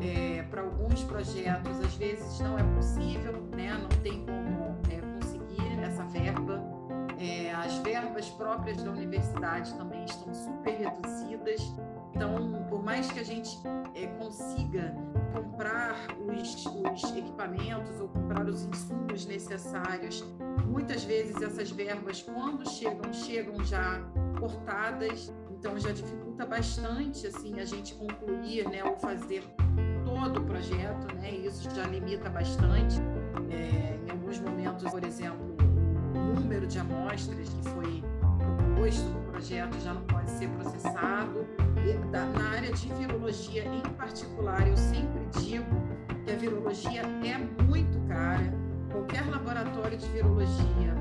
é, 0.00 0.42
para 0.44 0.62
alguns 0.62 1.02
projetos, 1.04 1.78
às 1.80 1.94
vezes 1.94 2.40
não 2.40 2.58
é 2.58 2.62
possível, 2.74 3.42
né, 3.56 3.76
não 3.76 3.88
tem 4.02 4.24
como 4.24 4.76
é, 4.90 5.00
conseguir 5.18 5.80
essa 5.82 6.04
verba. 6.04 6.62
É, 7.18 7.52
as 7.52 7.76
verbas 7.78 8.30
próprias 8.30 8.82
da 8.82 8.90
universidade 8.90 9.74
também 9.74 10.04
estão 10.04 10.32
super 10.32 10.72
reduzidas. 10.72 11.60
Então, 12.14 12.64
por 12.68 12.82
mais 12.82 13.10
que 13.10 13.20
a 13.20 13.24
gente 13.24 13.58
é, 13.94 14.06
consiga 14.06 14.94
comprar 15.32 15.94
os, 16.18 16.66
os, 16.66 17.16
equipamentos 17.16 18.00
ou 18.00 18.08
comprar 18.08 18.48
os 18.48 18.64
insumos 18.64 19.26
necessários, 19.26 20.24
muitas 20.66 21.04
vezes 21.04 21.40
essas 21.40 21.70
verbas, 21.70 22.22
quando 22.22 22.68
chegam, 22.68 23.12
chegam 23.12 23.64
já 23.64 24.00
cortadas, 24.38 25.32
então 25.50 25.78
já 25.78 25.92
dificulta 25.92 26.46
bastante 26.46 27.26
assim 27.26 27.60
a 27.60 27.64
gente 27.64 27.94
concluir, 27.94 28.68
né, 28.68 28.82
ou 28.82 28.96
fazer 28.96 29.44
todo 30.04 30.40
o 30.40 30.44
projeto, 30.44 31.14
né? 31.16 31.30
Isso 31.30 31.68
já 31.74 31.86
limita 31.86 32.28
bastante. 32.28 32.96
É, 33.50 33.98
em 34.06 34.10
alguns 34.10 34.40
momentos, 34.40 34.90
por 34.90 35.04
exemplo, 35.04 35.56
o 36.14 36.40
número 36.40 36.66
de 36.66 36.78
amostras 36.78 37.48
que 37.48 37.68
foi 37.68 38.02
proposto 38.80 39.04
no 39.04 39.20
projeto 39.30 39.78
já 39.80 39.94
não 39.94 40.02
pode 40.02 40.30
ser 40.30 40.48
processado. 40.48 41.46
Na 42.10 42.50
área 42.50 42.72
de 42.72 42.92
virologia, 42.94 43.64
em 43.64 43.80
particular, 43.94 44.68
eu 44.68 44.76
sempre 44.76 45.20
digo 45.40 45.64
que 46.24 46.32
a 46.32 46.36
virologia 46.36 47.02
é 47.02 47.62
muito 47.62 47.98
cara. 48.06 48.52
Qualquer 48.90 49.28
laboratório 49.30 49.96
de 49.96 50.06
virologia, 50.08 50.94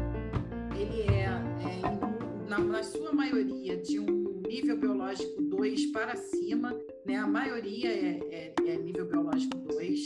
ele 0.76 1.02
é, 1.12 1.24
é 1.26 2.50
na, 2.50 2.60
na 2.60 2.84
sua 2.84 3.12
maioria, 3.12 3.78
de 3.78 4.00
um 4.00 4.42
nível 4.48 4.78
biológico 4.78 5.42
2 5.42 5.88
para 5.88 6.16
cima, 6.16 6.74
né? 7.06 7.16
A 7.18 7.28
maioria 7.28 7.90
é, 7.90 8.20
é, 8.32 8.54
é 8.66 8.78
nível 8.78 9.06
biológico 9.06 9.58
2. 9.58 10.06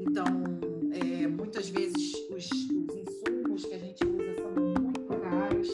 Então, 0.00 0.24
é, 0.92 1.26
muitas 1.26 1.68
vezes 1.68 2.14
os, 2.30 2.48
os 2.50 2.96
insumos 2.96 3.64
que 3.64 3.74
a 3.74 3.78
gente 3.78 4.04
usa 4.04 4.34
são 4.36 4.52
muito 4.52 5.00
caros, 5.00 5.68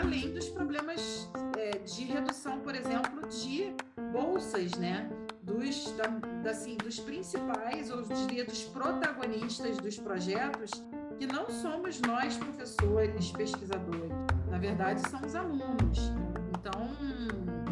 além 0.00 0.32
dos 0.32 0.48
problemas 0.48 1.30
é, 1.58 1.78
de 1.78 2.04
redução, 2.04 2.58
por 2.60 2.74
exemplo, 2.74 3.28
de 3.28 3.74
bolsas, 4.12 4.74
né? 4.76 5.08
Dos, 5.42 5.92
da, 5.92 6.50
assim, 6.50 6.76
dos 6.76 6.98
principais, 7.00 7.90
ou 7.90 8.02
diria 8.02 8.44
dos 8.44 8.64
protagonistas 8.64 9.76
dos 9.78 9.98
projetos, 9.98 10.70
que 11.18 11.26
não 11.26 11.48
somos 11.50 12.00
nós, 12.00 12.36
professores, 12.36 13.30
pesquisadores. 13.32 14.10
Na 14.48 14.58
verdade, 14.58 15.00
são 15.08 15.20
os 15.20 15.34
alunos. 15.34 16.12
Então, 16.58 16.90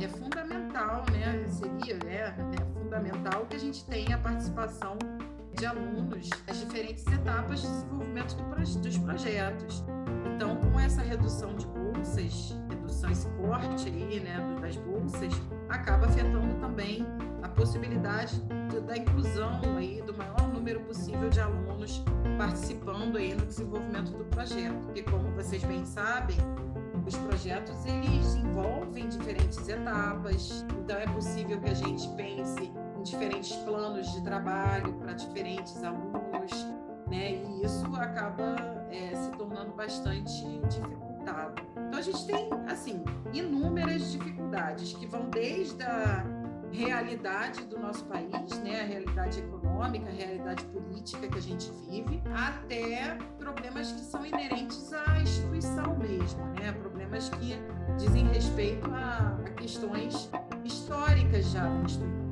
é 0.03 0.09
fundamental, 0.09 1.05
né? 1.13 1.47
Seria 1.49 1.99
é, 2.07 2.35
é 2.35 2.79
fundamental 2.79 3.47
que 3.47 3.57
a 3.57 3.61
gente 3.61 3.85
tenha 3.85 4.17
a 4.17 4.19
participação 4.19 4.99
de 5.55 5.67
alunos 5.67 6.31
nas 6.47 6.59
diferentes 6.59 7.07
etapas 7.07 7.63
de 7.63 7.69
desenvolvimento 7.69 8.37
do, 8.37 8.81
dos 8.81 8.99
projetos. 8.99 9.85
Então, 10.35 10.57
com 10.57 10.79
essa 10.79 11.03
redução 11.03 11.55
de 11.57 11.67
bolsas, 11.99 12.57
redução, 12.69 13.11
esse 13.11 13.29
corte 13.31 13.89
aí, 13.89 14.21
né, 14.21 14.59
das 14.61 14.77
bolsas, 14.77 15.33
acaba 15.69 16.07
afetando 16.07 16.55
também 16.61 17.05
a 17.43 17.49
possibilidade 17.49 18.41
de, 18.71 18.81
da 18.81 18.97
inclusão 18.97 19.61
aí 19.77 20.01
do 20.03 20.17
maior 20.17 20.49
número 20.53 20.81
possível 20.81 21.29
de 21.29 21.41
alunos 21.41 22.03
participando 22.37 23.17
aí 23.17 23.35
no 23.35 23.45
desenvolvimento 23.47 24.13
do 24.13 24.25
projeto, 24.27 24.75
porque 24.85 25.03
como 25.03 25.31
vocês 25.33 25.63
bem 25.65 25.85
sabem, 25.85 26.37
os 27.05 27.17
projetos 27.17 27.85
eles 27.85 28.35
envolvem 28.35 29.09
diferentes 29.09 29.69
etapas, 29.69 30.65
então 30.79 30.97
é 30.97 31.07
possível 31.07 31.61
que 31.61 31.71
a 31.71 31.75
gente 31.75 32.09
pense 32.11 32.73
em 32.97 33.03
diferentes 33.03 33.57
planos 33.57 34.13
de 34.13 34.23
trabalho 34.23 34.93
para 34.95 35.15
diferentes 35.15 35.83
alunos, 35.83 36.67
né? 37.09 37.33
E 37.33 37.65
isso 37.65 37.87
acaba 37.97 38.57
é, 38.91 39.15
se 39.17 39.31
tornando 39.33 39.73
bastante 39.73 40.45
Então 41.89 41.99
a 41.99 42.03
gente 42.03 42.27
tem 42.27 42.51
assim 42.69 43.05
inúmeras 43.33 44.13
dificuldades 44.13 44.93
que 44.95 45.07
vão 45.07 45.29
desde 45.31 45.83
a 45.83 46.25
realidade 46.73 47.65
do 47.65 47.79
nosso 47.79 48.05
país, 48.05 48.59
né, 48.61 48.81
a 48.81 48.85
realidade 48.85 49.41
econômica, 49.41 50.09
a 50.09 50.13
realidade 50.13 50.65
política 50.67 51.27
que 51.27 51.39
a 51.39 51.43
gente 51.43 51.71
vive, 51.89 52.23
até 52.35 53.17
problemas 53.39 53.93
que 53.93 54.01
são 54.01 54.25
inerentes 54.25 54.93
à 54.93 55.21
instituição 55.21 55.97
mesmo, 55.97 56.45
né, 56.61 56.73
problemas 56.73 57.29
que 57.31 57.59
dizem 57.97 58.27
respeito 58.29 58.91
a, 58.93 59.39
a 59.47 59.51
questões 59.53 60.31
históricas 60.65 61.51
já 61.51 61.67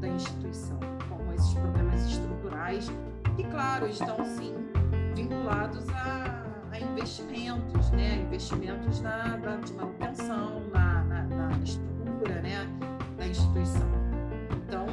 da 0.00 0.08
instituição, 0.08 0.78
como 1.08 1.32
esses 1.32 1.54
problemas 1.54 2.04
estruturais, 2.04 2.90
que 3.36 3.44
claro 3.44 3.88
estão 3.88 4.22
sim 4.24 4.54
vinculados 5.14 5.88
a 5.88 6.35
investimentos, 6.96 7.90
né, 7.90 8.22
investimentos 8.22 9.00
na, 9.02 9.36
na 9.36 9.56
de 9.56 9.72
manutenção, 9.74 10.66
na, 10.70 11.04
na, 11.04 11.22
na 11.24 11.58
estrutura, 11.62 12.40
né, 12.40 12.66
da 13.18 13.26
instituição. 13.26 13.86
Então, 14.64 14.86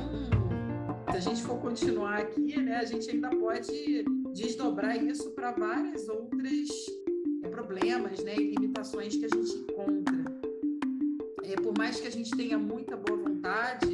se 1.11 1.17
a 1.17 1.19
gente 1.21 1.41
for 1.43 1.57
continuar 1.59 2.17
aqui, 2.17 2.59
né, 2.61 2.75
a 2.75 2.85
gente 2.85 3.09
ainda 3.09 3.29
pode 3.29 4.03
desdobrar 4.33 5.01
isso 5.01 5.31
para 5.31 5.51
vários 5.53 6.09
outros 6.09 6.69
problemas 7.49 8.21
né, 8.23 8.35
e 8.35 8.51
limitações 8.51 9.15
que 9.15 9.25
a 9.25 9.29
gente 9.29 9.53
encontra. 9.59 10.23
É, 11.43 11.55
por 11.55 11.77
mais 11.77 12.01
que 12.01 12.07
a 12.07 12.11
gente 12.11 12.35
tenha 12.35 12.57
muita 12.57 12.97
boa 12.97 13.17
vontade, 13.17 13.92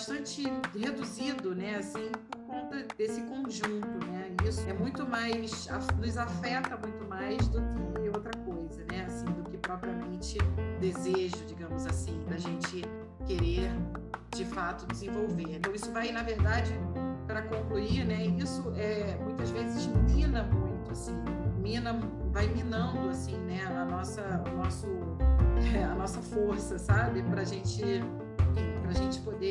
bastante 0.00 0.44
reduzido, 0.78 1.54
né, 1.54 1.76
assim, 1.76 2.10
por 2.30 2.38
conta 2.46 2.86
desse 2.96 3.20
conjunto, 3.22 4.06
né? 4.06 4.30
Isso 4.48 4.66
é 4.66 4.72
muito 4.72 5.06
mais 5.06 5.68
nos 5.98 6.16
afeta 6.16 6.76
muito 6.78 7.06
mais 7.06 7.36
do 7.48 7.60
que 7.60 8.08
outra 8.08 8.32
coisa, 8.38 8.82
né? 8.90 9.04
Assim, 9.06 9.26
do 9.26 9.42
que 9.50 9.58
propriamente 9.58 10.38
desejo, 10.80 11.44
digamos 11.46 11.84
assim, 11.86 12.18
da 12.30 12.38
gente 12.38 12.82
querer 13.26 13.70
de 14.34 14.44
fato 14.46 14.86
desenvolver. 14.86 15.56
Então 15.56 15.74
isso 15.74 15.92
vai, 15.92 16.10
na 16.10 16.22
verdade, 16.22 16.72
para 17.26 17.42
concluir, 17.42 18.06
né? 18.06 18.24
Isso 18.38 18.72
é 18.76 19.18
muitas 19.22 19.50
vezes 19.50 19.86
mina 19.86 20.44
muito, 20.44 20.92
assim, 20.92 21.14
mina, 21.60 22.00
vai 22.32 22.46
minando 22.46 23.10
assim, 23.10 23.36
né? 23.36 23.64
A 23.66 23.84
nossa, 23.84 24.22
o 24.50 24.56
nosso, 24.56 24.86
a 25.92 25.94
nossa 25.94 26.22
força, 26.22 26.78
sabe? 26.78 27.22
Para 27.22 27.44
gente, 27.44 27.82
para 28.90 28.92
gente 28.92 29.20
poder 29.20 29.49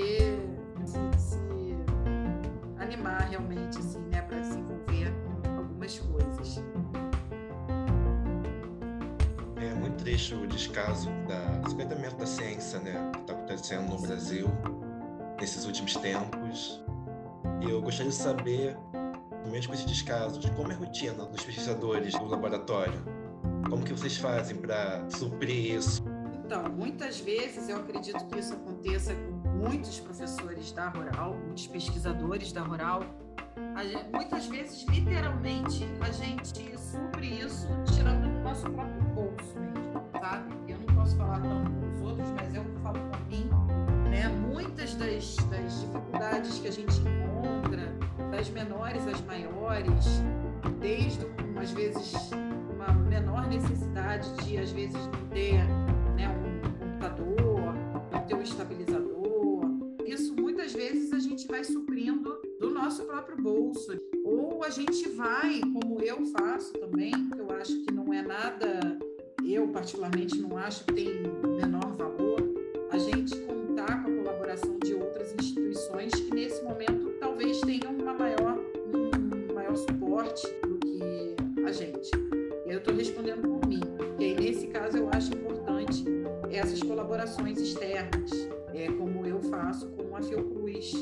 O 10.20 10.46
descaso 10.46 11.10
da 11.28 11.62
despertamento 11.64 12.18
da 12.18 12.26
ciência, 12.26 12.78
né? 12.80 13.10
Que 13.14 13.22
está 13.22 13.34
acontecendo 13.34 13.90
no 13.90 14.02
Brasil 14.02 14.48
nesses 15.40 15.66
últimos 15.66 15.96
tempos. 15.96 16.84
E 17.62 17.70
eu 17.70 17.82
gostaria 17.82 18.12
de 18.12 18.18
saber, 18.18 18.78
mesmo 19.50 19.70
com 19.70 19.74
esse 19.74 19.88
descaso, 19.88 20.38
de 20.40 20.52
como 20.52 20.72
é 20.74 20.76
a 20.76 20.78
rotina 20.78 21.26
dos 21.26 21.42
pesquisadores 21.44 22.14
do 22.14 22.26
laboratório. 22.26 23.02
Como 23.70 23.84
que 23.84 23.94
vocês 23.94 24.18
fazem 24.18 24.58
para 24.58 25.10
suprir 25.10 25.76
isso? 25.76 26.04
Então, 26.46 26.64
muitas 26.70 27.20
vezes 27.22 27.70
eu 27.70 27.78
acredito 27.78 28.24
que 28.26 28.40
isso 28.40 28.54
aconteça 28.54 29.16
com 29.16 29.50
muitos 29.50 30.02
professores 30.02 30.72
da 30.74 30.90
Rural, 30.90 31.34
muitos 31.46 31.66
pesquisadores 31.68 32.52
da 32.52 32.62
Rural. 32.62 33.04
Gente, 33.82 34.12
muitas 34.12 34.46
vezes, 34.48 34.84
literalmente, 34.84 35.88
a 36.02 36.12
gente 36.12 36.78
supre 36.78 37.40
isso 37.40 37.68
tirando 37.96 38.24
do 38.24 38.44
nosso 38.44 38.70
próprio 38.70 39.09
Eu 40.68 40.78
não 40.80 40.96
posso 40.96 41.16
falar 41.16 41.40
tanto 41.42 41.72
com 41.72 41.90
os 41.90 42.02
outros, 42.02 42.30
mas 42.32 42.54
eu 42.54 42.64
falo 42.84 43.00
por 43.00 43.20
mim 43.28 43.50
né? 44.10 44.28
Muitas 44.28 44.96
das, 44.96 45.36
das 45.36 45.82
dificuldades 45.82 46.60
que 46.60 46.68
a 46.68 46.72
gente 46.72 47.00
encontra, 47.00 47.94
das 48.32 48.50
menores 48.50 49.08
às 49.08 49.22
maiores, 49.22 50.22
desde, 50.80 51.26
às 51.56 51.72
vezes, 51.72 52.32
uma 52.74 52.92
menor 52.94 53.48
necessidade 53.48 54.30
de, 54.44 54.58
às 54.58 54.72
vezes, 54.72 54.96
não 54.96 55.28
ter 55.30 55.64
né, 56.16 56.28
um 56.28 56.80
computador, 56.80 57.76
não 58.12 58.22
ter 58.26 58.36
um 58.36 58.42
estabilizador. 58.42 59.62
Isso, 60.06 60.36
muitas 60.36 60.74
vezes, 60.74 61.14
a 61.14 61.20
gente 61.20 61.48
vai 61.48 61.64
suprindo 61.64 62.42
do 62.60 62.72
nosso 62.72 63.04
próprio 63.06 63.38
bolso. 63.38 63.92
Ou 64.26 64.64
a 64.64 64.70
gente 64.70 65.08
vai, 65.10 65.62
como 65.62 66.02
eu 66.02 66.26
faço 66.28 66.74
também, 66.74 67.12
que 67.12 67.40
eu 67.40 67.52
acho 67.52 67.80
que 67.84 67.94
não 67.94 68.14
é 68.14 68.22
nada, 68.22 68.99
eu 69.54 69.68
particularmente 69.70 70.38
não 70.40 70.58
acho 70.58 70.84
que 70.86 70.94
tem 70.94 71.24
menor 71.58 71.94
valor, 71.96 72.42
a 72.92 72.98
gente 72.98 73.36
contar 73.42 74.04
com 74.04 74.12
a 74.12 74.16
colaboração 74.16 74.78
de 74.80 74.94
outras 74.94 75.34
instituições 75.34 76.14
que 76.14 76.34
nesse 76.34 76.64
momento 76.64 77.12
talvez 77.20 77.60
tenham 77.62 77.94
uma 77.94 78.14
maior, 78.14 78.60
um 78.94 79.54
maior 79.54 79.76
suporte 79.76 80.48
do 80.62 80.78
que 80.78 81.36
a 81.66 81.72
gente. 81.72 82.10
Eu 82.66 82.80
estou 82.80 82.94
respondendo 82.94 83.42
por 83.42 83.68
mim. 83.68 83.82
E 84.20 84.26
aí, 84.26 84.36
nesse 84.36 84.68
caso, 84.68 84.98
eu 84.98 85.10
acho 85.12 85.34
importante 85.34 86.04
essas 86.52 86.82
colaborações 86.84 87.60
externas, 87.60 88.32
é, 88.74 88.92
como 88.92 89.26
eu 89.26 89.42
faço 89.42 89.88
com 89.90 90.16
a 90.16 90.22
Fiocruz. 90.22 90.94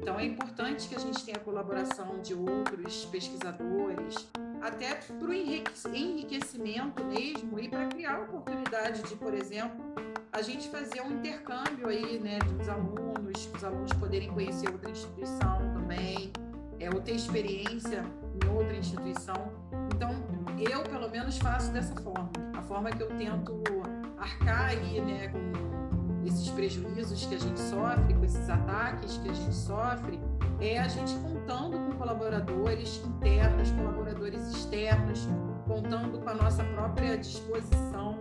Então, 0.00 0.18
é 0.18 0.26
importante 0.26 0.88
que 0.88 0.94
a 0.94 0.98
gente 0.98 1.24
tenha 1.24 1.36
a 1.36 1.40
colaboração 1.40 2.20
de 2.20 2.34
outros 2.34 3.04
pesquisadores, 3.06 4.28
até 4.62 4.94
para 4.94 5.28
o 5.28 5.34
enriquecimento 5.34 7.04
mesmo 7.04 7.58
e 7.58 7.68
para 7.68 7.86
criar 7.86 8.14
a 8.14 8.20
oportunidade 8.20 9.02
de, 9.02 9.16
por 9.16 9.34
exemplo, 9.34 9.84
a 10.30 10.40
gente 10.40 10.68
fazer 10.68 11.02
um 11.02 11.10
intercâmbio 11.10 11.88
aí, 11.88 12.20
né, 12.20 12.38
dos 12.38 12.68
alunos, 12.68 13.50
os 13.52 13.64
alunos 13.64 13.92
poderem 13.94 14.30
conhecer 14.30 14.70
outra 14.70 14.90
instituição 14.90 15.58
também, 15.74 16.32
é, 16.78 16.88
ou 16.88 17.00
ter 17.00 17.16
experiência 17.16 18.04
em 18.42 18.48
outra 18.48 18.76
instituição. 18.76 19.52
Então, 19.94 20.10
eu, 20.58 20.82
pelo 20.84 21.10
menos, 21.10 21.38
faço 21.38 21.72
dessa 21.72 21.94
forma. 21.96 22.30
A 22.56 22.62
forma 22.62 22.90
que 22.90 23.02
eu 23.02 23.08
tento 23.16 23.62
arcar 24.16 24.70
aí, 24.70 25.00
né, 25.00 25.28
com 25.28 26.24
esses 26.24 26.48
prejuízos 26.50 27.26
que 27.26 27.34
a 27.34 27.38
gente 27.38 27.58
sofre, 27.58 28.14
com 28.14 28.24
esses 28.24 28.48
ataques 28.48 29.18
que 29.18 29.28
a 29.28 29.32
gente 29.32 29.54
sofre, 29.54 30.20
é 30.62 30.78
a 30.78 30.86
gente 30.86 31.12
contando 31.16 31.76
com 31.76 31.98
colaboradores 31.98 33.02
internos, 33.04 33.70
colaboradores 33.72 34.48
externos, 34.48 35.28
contando 35.66 36.20
com 36.20 36.28
a 36.28 36.34
nossa 36.34 36.62
própria 36.64 37.18
disposição 37.18 38.18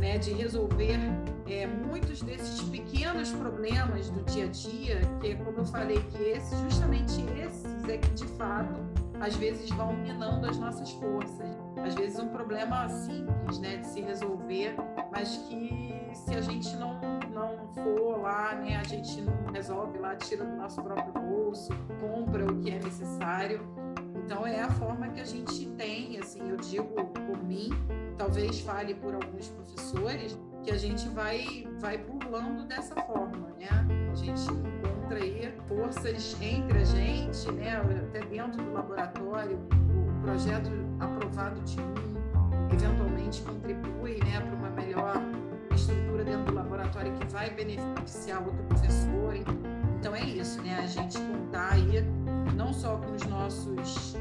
né, 0.00 0.16
de 0.16 0.32
resolver 0.32 0.98
é, 1.46 1.66
muitos 1.66 2.22
desses 2.22 2.62
pequenos 2.62 3.30
problemas 3.32 4.08
do 4.08 4.22
dia 4.24 4.46
a 4.46 4.48
dia, 4.48 5.00
que 5.20 5.34
como 5.36 5.58
eu 5.58 5.66
falei, 5.66 6.02
que 6.04 6.40
justamente 6.64 7.24
esses 7.38 7.88
é 7.88 7.98
que 7.98 8.10
de 8.10 8.26
fato 8.38 8.80
às 9.20 9.36
vezes 9.36 9.68
vão 9.70 9.92
minando 9.92 10.48
as 10.48 10.56
nossas 10.56 10.90
forças. 10.92 11.46
Às 11.84 11.94
vezes 11.94 12.18
um 12.18 12.28
problema 12.28 12.88
simples, 12.88 13.58
né, 13.58 13.76
de 13.76 13.86
se 13.86 14.00
resolver, 14.00 14.74
mas 15.12 15.36
que 15.48 16.10
se 16.14 16.34
a 16.34 16.40
gente 16.40 16.74
não 16.76 17.11
não 17.42 17.68
for 17.68 18.20
lá, 18.20 18.54
né, 18.54 18.76
a 18.76 18.84
gente 18.84 19.20
não 19.20 19.52
resolve 19.52 19.98
lá, 19.98 20.14
tira 20.16 20.44
do 20.44 20.56
nosso 20.56 20.82
próprio 20.82 21.12
bolso, 21.12 21.72
compra 22.00 22.44
o 22.44 22.60
que 22.60 22.70
é 22.70 22.78
necessário. 22.78 23.60
Então 24.24 24.46
é 24.46 24.60
a 24.60 24.70
forma 24.70 25.08
que 25.08 25.20
a 25.20 25.24
gente 25.24 25.66
tem, 25.70 26.18
assim, 26.18 26.48
eu 26.48 26.56
digo 26.56 26.86
por 26.86 27.42
mim, 27.44 27.70
talvez 28.16 28.60
fale 28.60 28.94
por 28.94 29.14
alguns 29.14 29.48
professores, 29.48 30.38
que 30.62 30.70
a 30.70 30.76
gente 30.76 31.08
vai, 31.08 31.66
vai 31.80 31.98
burlando 31.98 32.64
dessa 32.64 32.94
forma, 33.02 33.48
né? 33.58 33.66
A 34.12 34.14
gente 34.14 34.42
encontra 34.42 35.18
aí 35.18 35.52
forças 35.66 36.40
entre 36.40 36.78
a 36.78 36.84
gente, 36.84 37.50
né? 37.50 37.76
Até 37.76 38.20
dentro 38.26 38.62
do 38.62 38.72
laboratório, 38.72 39.58
o 39.58 40.22
projeto 40.22 40.70
aprovado 41.00 41.60
de 41.62 41.80
um 41.80 42.12
eventualmente 42.72 43.42
contribui, 43.42 44.18
né, 44.24 44.40
para 44.40 44.54
uma 44.54 44.70
melhor 44.70 45.16
vai 47.30 47.50
beneficiar 47.50 48.44
outro 48.44 48.62
professor. 48.64 49.34
Então 49.98 50.14
é 50.14 50.24
isso, 50.24 50.60
né? 50.62 50.78
A 50.78 50.86
gente 50.86 51.18
contar 51.18 51.72
aí 51.72 52.02
não 52.56 52.72
só 52.72 52.96
com 52.96 53.12
os 53.12 53.22
nossos 53.24 54.16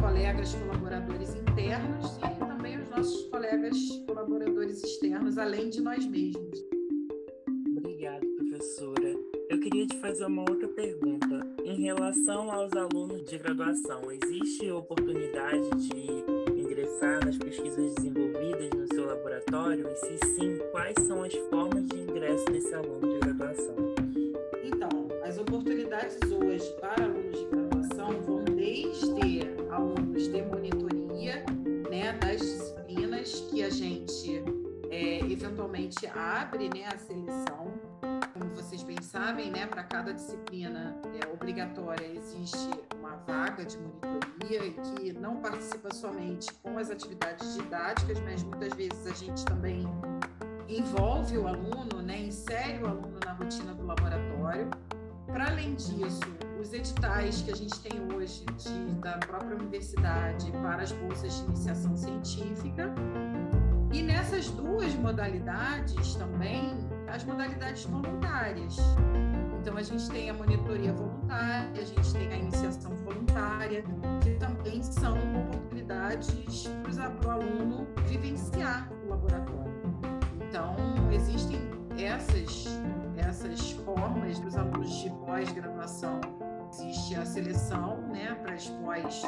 colegas 0.00 0.54
colaboradores 0.54 1.34
internos 1.34 2.16
e 2.16 2.44
também 2.44 2.78
os 2.80 2.88
nossos 2.88 3.28
colegas 3.28 3.76
colaboradores 4.06 4.82
externos, 4.82 5.38
além 5.38 5.70
de 5.70 5.80
nós 5.80 6.06
mesmos. 6.06 6.64
Obrigada, 7.76 8.26
professora. 8.36 9.14
Eu 9.50 9.60
queria 9.60 9.86
te 9.86 9.96
fazer 10.00 10.24
uma 10.26 10.42
outra 10.42 10.68
pergunta. 10.68 11.46
Em 11.64 11.82
relação 11.82 12.50
aos 12.50 12.72
alunos 12.72 13.24
de 13.24 13.38
graduação, 13.38 14.10
existe 14.10 14.70
oportunidade 14.70 15.68
de 15.76 16.60
ingressar 16.60 17.24
nas 17.24 17.36
pesquisas 17.36 17.94
desenvolvidas 17.94 18.70
no 18.76 18.86
seu 18.88 19.06
laboratório? 19.06 19.86
E 19.88 19.96
se 19.96 20.18
sim, 20.34 20.58
quais 20.72 20.94
são 21.06 21.22
as 21.22 21.34
formas 21.50 21.86
de 21.88 22.07
ingresso 22.18 22.44
desse 22.46 22.74
aluno 22.74 23.08
de 23.08 23.18
graduação? 23.20 23.76
Então, 24.64 24.88
as 25.24 25.38
oportunidades 25.38 26.18
hoje 26.32 26.68
para 26.80 27.04
alunos 27.04 27.38
de 27.38 27.46
graduação 27.46 28.20
vão 28.22 28.44
desde 28.44 29.42
alunos 29.70 30.26
de 30.26 30.42
monitoria, 30.42 31.44
né, 31.88 32.12
das 32.14 32.40
disciplinas 32.40 33.40
que 33.48 33.62
a 33.62 33.70
gente 33.70 34.42
é, 34.90 35.20
eventualmente 35.20 36.08
abre, 36.08 36.68
né, 36.68 36.86
a 36.92 36.98
seleção. 36.98 37.72
Como 38.32 38.52
vocês 38.52 38.82
bem 38.82 39.00
sabem, 39.00 39.52
né, 39.52 39.66
para 39.68 39.84
cada 39.84 40.12
disciplina 40.12 41.00
é, 41.22 41.32
obrigatória 41.32 42.04
existe 42.04 42.68
uma 42.98 43.14
vaga 43.28 43.64
de 43.64 43.78
monitoria 43.78 44.72
que 44.72 45.12
não 45.12 45.36
participa 45.36 45.94
somente 45.94 46.52
com 46.64 46.78
as 46.78 46.90
atividades 46.90 47.54
didáticas, 47.54 48.18
mas 48.20 48.42
muitas 48.42 48.74
vezes 48.74 49.06
a 49.06 49.14
gente 49.14 49.44
também 49.44 49.86
envolve 50.68 51.38
o 51.38 51.48
aluno, 51.48 51.97
insere 52.48 52.82
o 52.82 52.86
aluno 52.86 53.18
na 53.24 53.32
rotina 53.34 53.74
do 53.74 53.84
laboratório. 53.84 54.70
Para 55.26 55.48
além 55.48 55.74
disso, 55.74 56.20
os 56.58 56.72
editais 56.72 57.42
que 57.42 57.50
a 57.52 57.56
gente 57.56 57.78
tem 57.80 57.92
hoje 58.14 58.42
de, 58.56 58.94
da 59.00 59.18
própria 59.18 59.54
universidade 59.54 60.50
para 60.52 60.82
as 60.82 60.92
bolsas 60.92 61.36
de 61.36 61.44
iniciação 61.44 61.94
científica. 61.94 62.90
E 63.92 64.02
nessas 64.02 64.48
duas 64.50 64.94
modalidades 64.94 66.14
também, 66.14 66.74
as 67.06 67.22
modalidades 67.24 67.84
voluntárias. 67.84 68.76
Então, 69.60 69.76
a 69.76 69.82
gente 69.82 70.08
tem 70.08 70.30
a 70.30 70.34
monitoria 70.34 70.94
voluntária, 70.94 71.82
a 71.82 71.84
gente 71.84 72.12
tem 72.14 72.32
a 72.32 72.36
iniciação 72.36 72.96
voluntária, 72.96 73.84
que 74.22 74.30
também 74.36 74.82
são 74.82 75.18
oportunidades 75.42 76.70
para 77.20 77.28
o 77.28 77.30
aluno 77.30 77.86
vivenciar 78.06 78.90
o 79.04 79.10
laboratório. 79.10 79.72
Então, 80.48 80.74
existem 81.12 81.77
essas, 81.98 82.66
essas 83.16 83.70
formas 83.70 84.38
dos 84.38 84.56
alunos 84.56 84.90
de 85.00 85.10
pós-graduação. 85.10 86.20
Existe 86.70 87.14
a 87.16 87.24
seleção 87.24 87.96
né, 88.08 88.34
para 88.42 88.54
as 88.54 88.68
pós, 88.68 89.22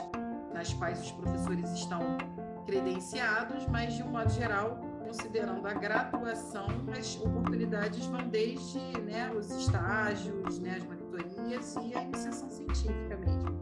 nas 0.52 0.72
quais 0.74 1.00
os 1.00 1.12
professores 1.12 1.70
estão 1.72 2.00
credenciados, 2.66 3.66
mas, 3.66 3.94
de 3.94 4.02
um 4.02 4.09
modo 4.09 4.30
geral, 4.30 4.78
considerando 5.04 5.66
a 5.66 5.74
graduação, 5.74 6.68
as 6.96 7.16
oportunidades 7.16 8.06
vão 8.06 8.28
desde 8.28 8.78
né, 9.00 9.33
os 9.37 9.50
estágios, 9.50 10.61
né, 10.61 10.76
as 10.76 10.85
monitorias 10.85 11.74
e 11.83 11.96
a 11.96 12.02
iniciação 12.02 12.48
científica 12.50 13.16
mesmo. 13.16 13.61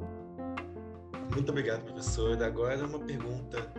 Muito 1.32 1.50
obrigado, 1.50 1.84
professora. 1.84 2.46
Agora 2.46 2.84
uma 2.84 2.98
pergunta. 2.98 3.70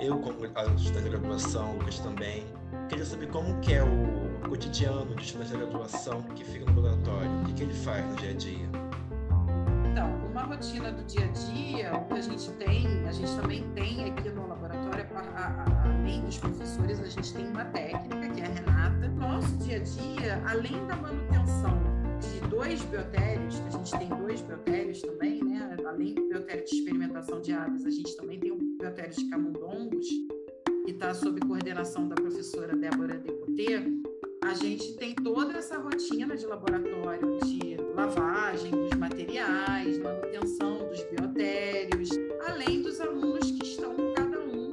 Eu, 0.00 0.18
como 0.20 0.44
estudante 0.44 0.92
da 0.92 1.00
graduação, 1.00 1.76
Lucas 1.78 1.98
também, 2.00 2.46
queria 2.88 3.04
saber 3.04 3.28
como 3.28 3.58
que 3.60 3.74
é 3.74 3.82
o 3.82 4.27
cotidiano 4.38 5.14
de 5.14 5.22
estudante 5.22 5.52
da 5.52 5.58
graduação 5.58 6.22
que 6.22 6.44
fica 6.44 6.64
no 6.70 6.80
laboratório. 6.80 7.30
O 7.42 7.44
que, 7.46 7.52
que 7.54 7.62
ele 7.62 7.74
faz 7.74 8.04
no 8.06 8.16
dia 8.16 8.30
a 8.30 8.34
dia? 8.34 8.68
Então, 9.90 10.14
uma 10.30 10.42
rotina 10.42 10.92
do 10.92 11.02
dia 11.04 11.24
a 11.24 11.28
dia, 11.28 11.96
o 11.96 12.04
que 12.06 12.14
a 12.14 12.20
gente 12.20 12.50
tem, 12.52 12.86
a 13.06 13.12
gente 13.12 13.34
também 13.36 13.68
tem 13.74 14.10
aqui 14.10 14.28
no 14.30 14.46
laboratório, 14.46 15.06
além 15.84 16.24
dos 16.24 16.38
professores, 16.38 17.00
a 17.00 17.06
gente 17.06 17.34
tem 17.34 17.48
uma 17.48 17.64
técnica, 17.66 18.28
que 18.28 18.40
é 18.40 18.44
a 18.44 18.48
Renata. 18.48 19.08
Nosso 19.08 19.56
dia 19.58 19.76
a 19.76 19.80
dia, 19.80 20.42
além 20.46 20.86
da 20.86 20.96
manutenção 20.96 21.78
de 22.20 22.40
dois 22.48 22.82
biotérios, 22.84 23.58
que 23.58 23.68
a 23.68 23.70
gente 23.70 23.98
tem 23.98 24.08
dois 24.08 24.40
biotérios 24.42 25.00
também, 25.02 25.42
né? 25.42 25.76
Além 25.86 26.14
do 26.14 26.28
biotério 26.28 26.64
de 26.64 26.74
experimentação 26.74 27.40
de 27.40 27.52
aves, 27.52 27.84
a 27.84 27.90
gente 27.90 28.16
também 28.16 28.38
tem 28.38 28.52
um 28.52 28.76
biotério 28.78 29.14
de 29.14 29.24
camundongos, 29.28 30.06
que 30.84 30.92
está 30.92 31.12
sob 31.14 31.40
coordenação 31.40 32.08
da 32.08 32.14
professora 32.14 32.76
Débora 32.76 33.18
Decotê. 33.18 34.07
A 34.48 34.54
gente 34.54 34.94
tem 34.94 35.14
toda 35.14 35.58
essa 35.58 35.76
rotina 35.76 36.34
de 36.34 36.46
laboratório 36.46 37.38
de 37.44 37.76
lavagem 37.94 38.70
dos 38.70 38.94
materiais, 38.94 39.98
manutenção 39.98 40.88
dos 40.88 41.02
biotérios, 41.04 42.08
além 42.46 42.80
dos 42.80 42.98
alunos 42.98 43.50
que 43.50 43.62
estão 43.62 43.94
cada 44.16 44.40
um 44.40 44.70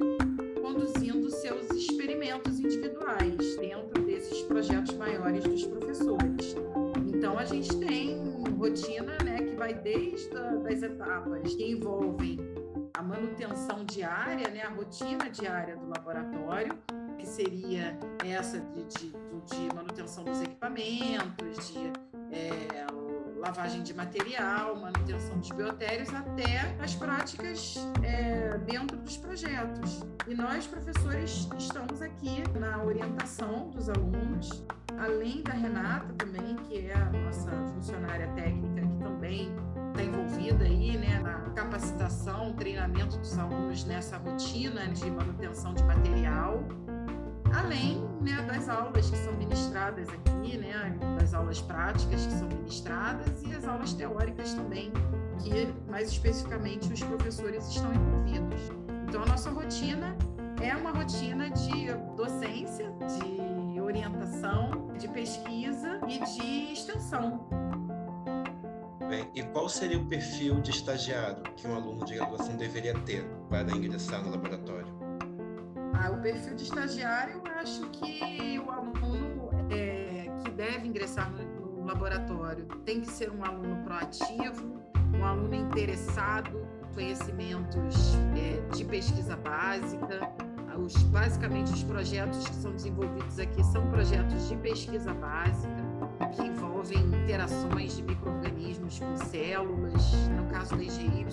conduzindo 0.62 1.30
seus 1.30 1.70
experimentos 1.72 2.58
individuais 2.58 3.56
dentro 3.58 4.02
desses 4.06 4.40
projetos 4.44 4.94
maiores 4.94 5.44
dos 5.44 5.66
professores. 5.66 6.56
Então 7.06 7.38
a 7.38 7.44
gente 7.44 7.76
tem 7.76 8.18
rotina, 8.56 9.18
né, 9.22 9.42
que 9.42 9.56
vai 9.56 9.74
desde 9.74 10.34
as 10.70 10.82
etapas 10.82 11.54
que 11.54 11.72
envolvem 11.72 12.38
a 12.94 13.02
manutenção 13.02 13.84
diária, 13.84 14.48
né, 14.48 14.62
a 14.62 14.70
rotina 14.70 15.28
diária 15.28 15.76
do 15.76 15.86
laboratório, 15.86 16.72
que 17.16 17.26
seria 17.26 17.98
essa 18.24 18.60
de, 18.60 18.84
de, 18.84 19.10
de 19.10 19.74
manutenção 19.74 20.24
dos 20.24 20.40
equipamentos, 20.40 21.72
de 21.72 21.92
é, 22.32 22.86
lavagem 23.38 23.82
de 23.82 23.94
material, 23.94 24.76
manutenção 24.76 25.38
dos 25.38 25.50
biotérios, 25.50 26.12
até 26.12 26.74
as 26.80 26.94
práticas 26.94 27.76
é, 28.02 28.58
dentro 28.58 28.96
dos 28.96 29.16
projetos. 29.16 30.02
E 30.26 30.34
nós, 30.34 30.66
professores, 30.66 31.48
estamos 31.56 32.02
aqui 32.02 32.42
na 32.58 32.82
orientação 32.82 33.70
dos 33.70 33.88
alunos, 33.88 34.64
além 34.98 35.42
da 35.42 35.52
Renata 35.52 36.12
também, 36.14 36.56
que 36.56 36.88
é 36.88 36.94
a 36.94 37.10
nossa 37.10 37.50
funcionária 37.74 38.26
técnica, 38.34 38.80
que 38.80 38.96
também 38.98 39.54
está 39.90 40.02
envolvida 40.02 40.64
aí 40.64 40.96
né, 40.96 41.20
na 41.20 41.50
capacitação, 41.50 42.52
treinamento 42.54 43.16
dos 43.18 43.38
alunos 43.38 43.84
nessa 43.84 44.16
rotina 44.18 44.88
de 44.88 45.10
manutenção 45.10 45.72
de 45.72 45.84
material 45.84 46.64
além 47.54 48.04
né, 48.20 48.42
das 48.42 48.68
aulas 48.68 49.10
que 49.10 49.16
são 49.16 49.32
ministradas 49.34 50.08
aqui, 50.08 50.56
né, 50.56 50.96
das 51.18 51.34
aulas 51.34 51.60
práticas 51.60 52.26
que 52.26 52.32
são 52.32 52.48
ministradas 52.48 53.42
e 53.42 53.54
as 53.54 53.66
aulas 53.66 53.92
teóricas 53.92 54.54
também, 54.54 54.92
que 55.38 55.72
mais 55.90 56.10
especificamente 56.10 56.92
os 56.92 57.02
professores 57.02 57.68
estão 57.68 57.92
envolvidos. 57.92 58.60
Então, 59.08 59.22
a 59.22 59.26
nossa 59.26 59.50
rotina 59.50 60.16
é 60.60 60.74
uma 60.74 60.90
rotina 60.90 61.50
de 61.50 61.92
docência, 62.16 62.90
de 63.06 63.80
orientação, 63.80 64.92
de 64.98 65.08
pesquisa 65.08 66.00
e 66.08 66.18
de 66.18 66.72
extensão. 66.72 67.46
Bem, 69.08 69.30
e 69.34 69.42
qual 69.44 69.68
seria 69.68 69.98
o 69.98 70.06
perfil 70.06 70.60
de 70.60 70.72
estagiário 70.72 71.42
que 71.56 71.68
um 71.68 71.76
aluno 71.76 72.04
de 72.04 72.16
graduação 72.16 72.56
deveria 72.56 72.94
ter 73.00 73.24
para 73.48 73.70
ingressar 73.70 74.22
no 74.24 74.30
laboratório? 74.30 75.05
Ah, 75.98 76.10
o 76.10 76.20
perfil 76.20 76.54
de 76.54 76.64
estagiário, 76.64 77.40
eu 77.44 77.52
acho 77.52 77.88
que 77.90 78.58
o 78.58 78.70
aluno 78.70 79.50
é, 79.70 80.26
que 80.44 80.50
deve 80.50 80.86
ingressar 80.86 81.30
no, 81.30 81.42
no, 81.70 81.84
laboratório 81.86 82.66
tem 82.84 83.00
que 83.00 83.10
ser 83.10 83.30
um 83.30 83.42
aluno 83.42 83.82
proativo, 83.82 84.82
um 85.14 85.24
aluno 85.24 85.54
interessado, 85.54 86.66
conhecimentos 86.92 88.14
é, 88.36 88.74
de 88.74 88.84
pesquisa 88.84 89.36
básica. 89.36 90.30
Os, 90.76 90.94
basicamente, 91.04 91.72
os 91.72 91.82
projetos 91.84 92.46
que 92.46 92.56
são 92.56 92.72
desenvolvidos 92.72 93.38
aqui 93.38 93.64
são 93.64 93.88
projetos 93.88 94.48
de 94.48 94.56
pesquisa 94.56 95.14
básica, 95.14 95.82
que 96.34 96.42
envolvem 96.42 96.98
interações 96.98 97.96
de 97.96 98.02
micro-organismos 98.02 98.98
com 98.98 99.16
células. 99.16 100.12
No 100.28 100.44
caso 100.50 100.76
da 100.76 100.82
IGY, 100.82 101.26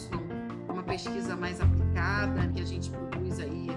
uma 0.69 0.83
pesquisa 0.83 1.35
mais 1.35 1.59
aplicada, 1.59 2.47
que 2.47 2.61
a 2.61 2.65
gente 2.65 2.89
produz 2.89 3.39
aí 3.39 3.72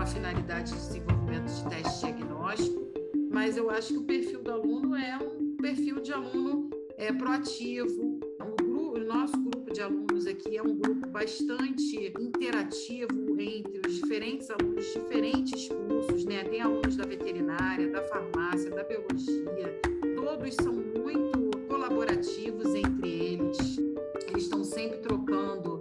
a 0.00 0.02
a 0.02 0.06
finalidade 0.06 0.72
de 0.72 0.78
desenvolvimento 0.78 1.52
de 1.52 1.68
teste 1.68 2.06
diagnóstico, 2.06 2.90
mas 3.30 3.58
eu 3.58 3.68
acho 3.68 3.88
que 3.88 3.98
o 3.98 4.04
perfil 4.04 4.42
do 4.42 4.50
aluno 4.50 4.96
é 4.96 5.18
um 5.18 5.56
perfil 5.56 6.00
de 6.00 6.10
aluno 6.10 6.70
é, 6.96 7.12
proativo. 7.12 8.18
O, 8.40 8.64
grupo, 8.64 8.98
o 8.98 9.04
nosso 9.04 9.36
grupo 9.38 9.70
de 9.70 9.82
alunos 9.82 10.26
aqui 10.26 10.56
é 10.56 10.62
um 10.62 10.74
grupo 10.74 11.06
bastante 11.08 12.14
interativo 12.18 13.38
entre 13.38 13.82
os 13.86 13.94
diferentes 13.96 14.50
alunos, 14.50 14.86
diferentes 14.86 15.68
cursos, 15.68 16.24
né? 16.24 16.44
Tem 16.44 16.62
alunos 16.62 16.96
da 16.96 17.04
veterinária, 17.04 17.90
da 17.90 18.02
farmácia, 18.04 18.70
da 18.70 18.82
biologia, 18.82 19.80
todos 20.16 20.54
são 20.54 20.72
muito 20.72 21.50
colaborativos 21.68 22.74
entre 22.74 23.08
eles. 23.08 23.78
Eles 24.28 24.44
estão 24.44 24.64
sempre 24.64 24.98
trocando 25.00 25.79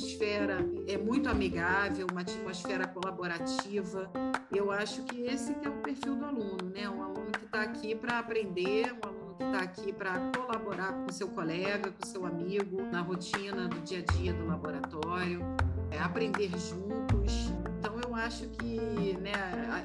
atmosfera 0.00 0.66
é 0.88 0.96
muito 0.96 1.28
amigável, 1.28 2.06
uma 2.10 2.22
atmosfera 2.22 2.86
colaborativa. 2.86 4.10
Eu 4.50 4.72
acho 4.72 5.02
que 5.02 5.22
esse 5.22 5.54
que 5.54 5.66
é 5.66 5.70
o 5.70 5.74
perfil 5.74 6.16
do 6.16 6.24
aluno, 6.24 6.70
né? 6.74 6.88
Um 6.88 7.02
aluno 7.02 7.30
que 7.32 7.44
está 7.44 7.62
aqui 7.62 7.94
para 7.94 8.18
aprender, 8.18 8.92
um 8.94 9.08
aluno 9.08 9.34
que 9.34 9.44
está 9.44 9.60
aqui 9.60 9.92
para 9.92 10.18
colaborar 10.34 10.92
com 10.92 11.12
seu 11.12 11.28
colega, 11.28 11.92
com 11.92 12.06
seu 12.06 12.24
amigo 12.24 12.82
na 12.90 13.02
rotina 13.02 13.68
do 13.68 13.78
dia 13.80 14.02
a 14.08 14.12
dia 14.12 14.32
do 14.32 14.46
laboratório, 14.46 15.40
é, 15.90 15.98
aprender 15.98 16.50
juntos. 16.58 17.52
Então 17.78 17.98
eu 18.02 18.14
acho 18.14 18.48
que 18.48 19.16
né, 19.20 19.32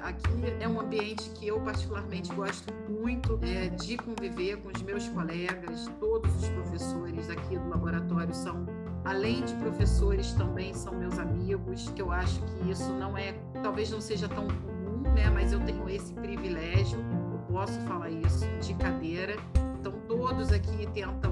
aqui 0.01 0.29
é 0.59 0.67
um 0.67 0.79
ambiente 0.79 1.29
que 1.31 1.47
eu 1.47 1.59
particularmente 1.59 2.33
gosto 2.33 2.73
muito 2.89 3.39
é, 3.41 3.69
de 3.69 3.97
conviver 3.97 4.57
com 4.57 4.69
os 4.69 4.81
meus 4.81 5.07
colegas, 5.09 5.89
todos 5.99 6.33
os 6.41 6.49
professores 6.49 7.29
aqui 7.29 7.57
do 7.57 7.69
laboratório 7.69 8.33
são 8.33 8.65
além 9.05 9.43
de 9.45 9.53
professores, 9.55 10.33
também 10.33 10.73
são 10.73 10.93
meus 10.93 11.19
amigos, 11.19 11.89
que 11.89 12.01
eu 12.01 12.11
acho 12.11 12.41
que 12.41 12.71
isso 12.71 12.91
não 12.93 13.15
é, 13.15 13.33
talvez 13.61 13.91
não 13.91 14.01
seja 14.01 14.27
tão 14.27 14.47
comum, 14.47 15.01
né? 15.13 15.29
Mas 15.29 15.53
eu 15.53 15.59
tenho 15.59 15.87
esse 15.87 16.13
privilégio, 16.15 16.99
eu 17.31 17.37
posso 17.53 17.79
falar 17.81 18.09
isso 18.09 18.45
de 18.59 18.73
cadeira. 18.73 19.35
Então, 19.79 19.93
todos 20.07 20.51
aqui 20.51 20.89
tentam 20.93 21.31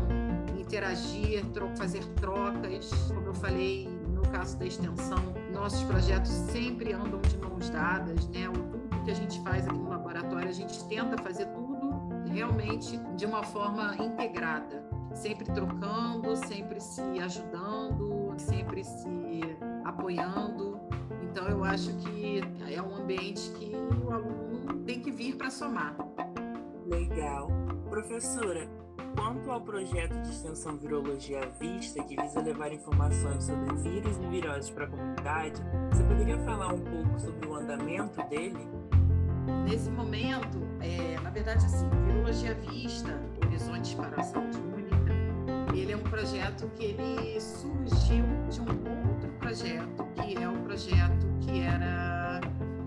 interagir, 0.55 1.43
fazer 1.75 2.05
trocas, 2.15 2.91
como 3.07 3.27
eu 3.27 3.33
falei 3.33 3.89
no 4.07 4.21
caso 4.29 4.57
da 4.57 4.65
extensão, 4.65 5.33
nossos 5.51 5.83
projetos 5.83 6.29
sempre 6.29 6.93
andam 6.93 7.19
de 7.21 7.38
mãos 7.39 7.69
dadas, 7.69 8.27
né? 8.29 8.47
O 8.49 8.53
tudo 8.53 9.03
que 9.03 9.12
a 9.12 9.15
gente 9.15 9.41
faz 9.41 9.67
aqui 9.67 9.77
no 9.77 9.89
laboratório, 9.89 10.47
a 10.47 10.53
gente 10.53 10.83
tenta 10.86 11.17
fazer 11.21 11.47
tudo 11.47 11.91
realmente 12.31 12.97
de 13.17 13.25
uma 13.25 13.43
forma 13.43 13.95
integrada 13.97 14.83
sempre 15.13 15.45
trocando, 15.45 16.36
sempre 16.36 16.80
se 16.80 17.02
ajudando, 17.19 18.34
sempre 18.38 18.84
se 18.84 19.41
apoiando. 19.84 20.80
Então, 21.23 21.47
eu 21.47 21.63
acho 21.63 21.95
que 21.97 22.41
é 22.69 22.82
um 22.82 22.95
ambiente 22.95 23.49
que 23.52 23.71
o 24.06 24.12
aluno 24.12 24.80
tem 24.86 25.02
que 25.02 25.12
vir 25.12 25.36
para 25.36 25.49
somar. 25.49 25.95
Legal. 26.86 27.49
Professora, 27.89 28.67
quanto 29.15 29.49
ao 29.52 29.62
projeto 29.62 30.13
de 30.21 30.30
extensão 30.30 30.78
Virologia 30.78 31.43
à 31.43 31.45
Vista, 31.45 32.04
que 32.04 32.15
visa 32.19 32.41
levar 32.41 32.71
informações 32.71 33.43
sobre 33.43 33.76
vírus 33.76 34.17
e 34.17 34.28
viroses 34.28 34.69
para 34.69 34.86
a 34.86 34.88
comunidade, 34.88 35.62
você 35.91 36.04
poderia 36.04 36.38
falar 36.39 36.73
um 36.73 36.80
pouco 36.80 37.19
sobre 37.19 37.47
o 37.47 37.56
andamento 37.56 38.21
dele? 38.30 38.67
Nesse 39.67 39.89
momento, 39.89 40.60
é, 40.82 41.19
na 41.21 41.30
verdade, 41.30 41.65
assim, 41.65 41.89
Virologia 42.06 42.56
Vista, 42.56 43.19
Horizontes 43.45 43.93
para 43.93 44.21
a 44.21 44.23
Saúde 44.23 44.72
ele 45.73 45.91
é 45.91 45.97
um 45.97 46.03
projeto 46.03 46.69
que 46.75 46.86
ele 46.86 47.39
surgiu 47.39 48.25
de 48.49 48.62
um 48.62 49.09
outro 49.09 49.29
projeto, 49.39 50.05
que 50.15 50.38
é 50.38 50.47
o 50.47 50.57
projeto 50.63 51.25
que 51.41 51.59
era 51.59 52.39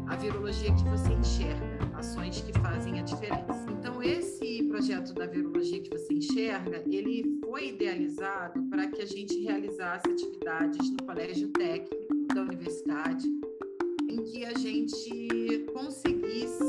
a 0.07 0.17
virologia 0.17 0.73
que 0.73 0.85
você 0.85 1.13
enxerga, 1.13 1.91
ações 1.95 2.41
que 2.41 2.53
fazem 2.61 2.99
a 3.01 3.03
diferença. 3.03 3.67
Então, 3.71 4.03
esse 4.03 4.63
projeto 4.65 5.13
da 5.15 5.27
virologia 5.27 5.81
que 5.81 5.91
você 5.91 6.15
enxerga, 6.15 6.83
ele 6.87 7.39
foi 7.45 7.69
idealizado 7.71 8.63
para 8.65 8.87
que 8.87 9.03
a 9.03 9.07
gente 9.07 9.39
realizasse 9.41 10.09
atividades 10.09 10.91
no 10.91 11.03
colégio 11.05 11.49
técnico 11.49 12.15
da 12.35 12.43
universidade, 12.43 13.27
em 14.09 14.23
que 14.23 14.45
a 14.45 14.57
gente 14.57 15.67
conseguisse 15.73 16.66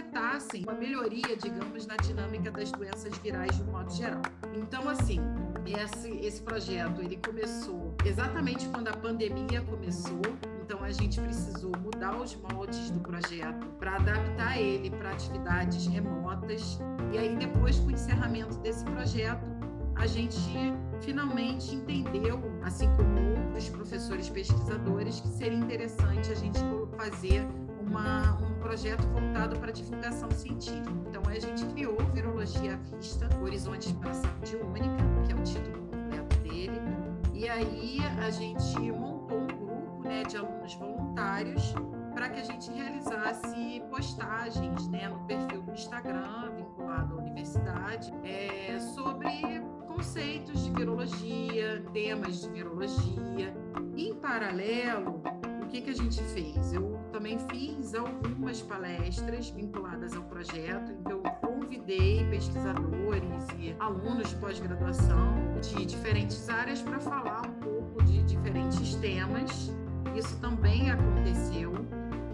afetassem 0.00 0.64
uma 0.64 0.72
melhoria, 0.72 1.36
digamos, 1.36 1.86
na 1.86 1.96
dinâmica 1.96 2.50
das 2.50 2.72
doenças 2.72 3.16
virais 3.18 3.54
de 3.56 3.62
um 3.62 3.66
modo 3.66 3.92
geral. 3.92 4.22
Então, 4.54 4.88
assim, 4.88 5.20
esse, 5.66 6.10
esse 6.24 6.42
projeto 6.42 7.02
ele 7.02 7.18
começou 7.18 7.94
exatamente 8.04 8.66
quando 8.68 8.88
a 8.88 8.96
pandemia 8.96 9.60
começou. 9.62 10.22
Então, 10.62 10.82
a 10.82 10.90
gente 10.90 11.20
precisou 11.20 11.72
mudar 11.82 12.16
os 12.16 12.34
moldes 12.34 12.90
do 12.90 13.00
projeto 13.00 13.66
para 13.78 13.96
adaptar 13.96 14.58
ele 14.58 14.90
para 14.90 15.10
atividades 15.10 15.86
remotas. 15.86 16.78
E 17.12 17.18
aí, 17.18 17.36
depois, 17.36 17.78
com 17.78 17.88
o 17.88 17.90
encerramento 17.90 18.56
desse 18.58 18.84
projeto, 18.84 19.44
a 19.96 20.06
gente 20.06 20.40
finalmente 21.02 21.74
entendeu, 21.74 22.40
assim 22.62 22.88
como 22.96 23.44
outros 23.44 23.68
professores 23.68 24.30
pesquisadores, 24.30 25.20
que 25.20 25.28
seria 25.28 25.58
interessante 25.58 26.32
a 26.32 26.34
gente 26.34 26.58
fazer 26.96 27.46
uma, 27.90 28.29
um 28.29 28.29
projeto 28.80 29.06
voltado 29.08 29.58
para 29.58 29.70
divulgação 29.72 30.30
científica. 30.30 30.90
Então, 31.06 31.22
a 31.26 31.38
gente 31.38 31.66
criou 31.66 31.98
Virologia 32.14 32.74
à 32.74 32.96
Vista, 32.96 33.28
Horizontes 33.38 33.92
para 33.92 34.10
a 34.10 34.14
Saúde 34.14 34.56
Única, 34.56 34.96
que 35.26 35.32
é 35.32 35.34
o 35.34 35.42
título 35.42 35.86
completo 35.86 36.36
dele. 36.38 36.80
E 37.34 37.46
aí 37.46 37.98
a 38.18 38.30
gente 38.30 38.80
montou 38.90 39.42
um 39.42 39.46
grupo 39.46 40.02
né, 40.02 40.22
de 40.22 40.38
alunos 40.38 40.74
voluntários 40.76 41.74
para 42.14 42.30
que 42.30 42.40
a 42.40 42.42
gente 42.42 42.70
realizasse 42.70 43.82
postagens 43.90 44.88
né, 44.88 45.08
no 45.08 45.18
perfil 45.26 45.60
do 45.60 45.72
Instagram, 45.72 46.50
vinculado 46.56 47.16
à 47.16 47.18
universidade, 47.18 48.10
é, 48.24 48.78
sobre 48.80 49.60
conceitos 49.86 50.64
de 50.64 50.70
virologia, 50.70 51.84
temas 51.92 52.40
de 52.40 52.48
virologia. 52.48 53.54
Em 53.94 54.14
paralelo, 54.14 55.20
que, 55.70 55.80
que 55.80 55.90
a 55.90 55.94
gente 55.94 56.20
fez? 56.24 56.72
Eu 56.72 56.98
também 57.12 57.38
fiz 57.48 57.94
algumas 57.94 58.60
palestras 58.60 59.50
vinculadas 59.50 60.16
ao 60.16 60.22
projeto, 60.24 60.92
eu 61.08 61.22
convidei 61.40 62.26
pesquisadores 62.28 63.46
e 63.56 63.74
alunos 63.78 64.30
de 64.30 64.36
pós-graduação 64.36 65.32
de 65.60 65.86
diferentes 65.86 66.48
áreas 66.48 66.82
para 66.82 66.98
falar 66.98 67.46
um 67.46 67.52
pouco 67.60 68.02
de 68.02 68.22
diferentes 68.24 68.96
temas. 68.96 69.72
Isso 70.16 70.36
também 70.40 70.90
aconteceu. 70.90 71.72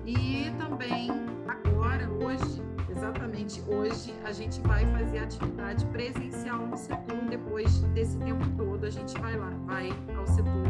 E 0.07 0.51
também 0.59 1.11
agora, 1.47 2.09
hoje, 2.11 2.63
exatamente 2.89 3.63
hoje, 3.67 4.15
a 4.25 4.33
gente 4.33 4.61
vai 4.63 4.87
fazer 4.93 5.19
atividade 5.19 5.85
presencial 5.87 6.67
no 6.67 6.77
setor. 6.77 7.23
Depois 7.29 7.81
desse 7.93 8.17
tempo 8.19 8.49
todo, 8.57 8.87
a 8.87 8.91
gente 8.91 9.19
vai 9.21 9.37
lá, 9.37 9.51
vai 9.67 9.91
ao 10.17 10.27
setor 10.27 10.65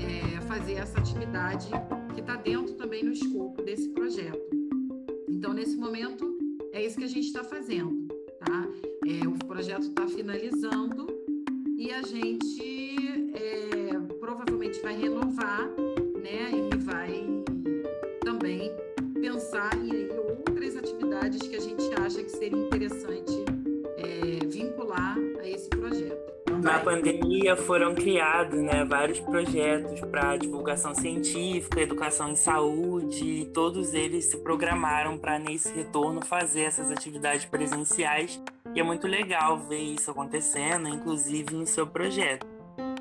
é, 0.00 0.40
fazer 0.40 0.74
essa 0.74 0.98
atividade 0.98 1.70
que 2.18 2.22
está 2.22 2.34
dentro 2.34 2.74
também 2.74 3.04
no 3.04 3.12
escopo 3.12 3.57
pandemia 27.48 27.56
foram 27.56 27.94
criados 27.94 28.60
né, 28.60 28.84
vários 28.84 29.20
projetos 29.20 30.00
para 30.00 30.36
divulgação 30.36 30.94
científica, 30.94 31.80
educação 31.80 32.30
em 32.30 32.36
saúde, 32.36 33.24
e 33.24 33.44
todos 33.46 33.94
eles 33.94 34.26
se 34.26 34.36
programaram 34.38 35.16
para, 35.16 35.38
nesse 35.38 35.72
retorno, 35.72 36.24
fazer 36.24 36.62
essas 36.62 36.90
atividades 36.90 37.46
presenciais. 37.46 38.40
E 38.74 38.80
é 38.80 38.82
muito 38.82 39.06
legal 39.06 39.58
ver 39.58 39.78
isso 39.78 40.10
acontecendo, 40.10 40.88
inclusive 40.88 41.54
no 41.54 41.66
seu 41.66 41.86
projeto. 41.86 42.46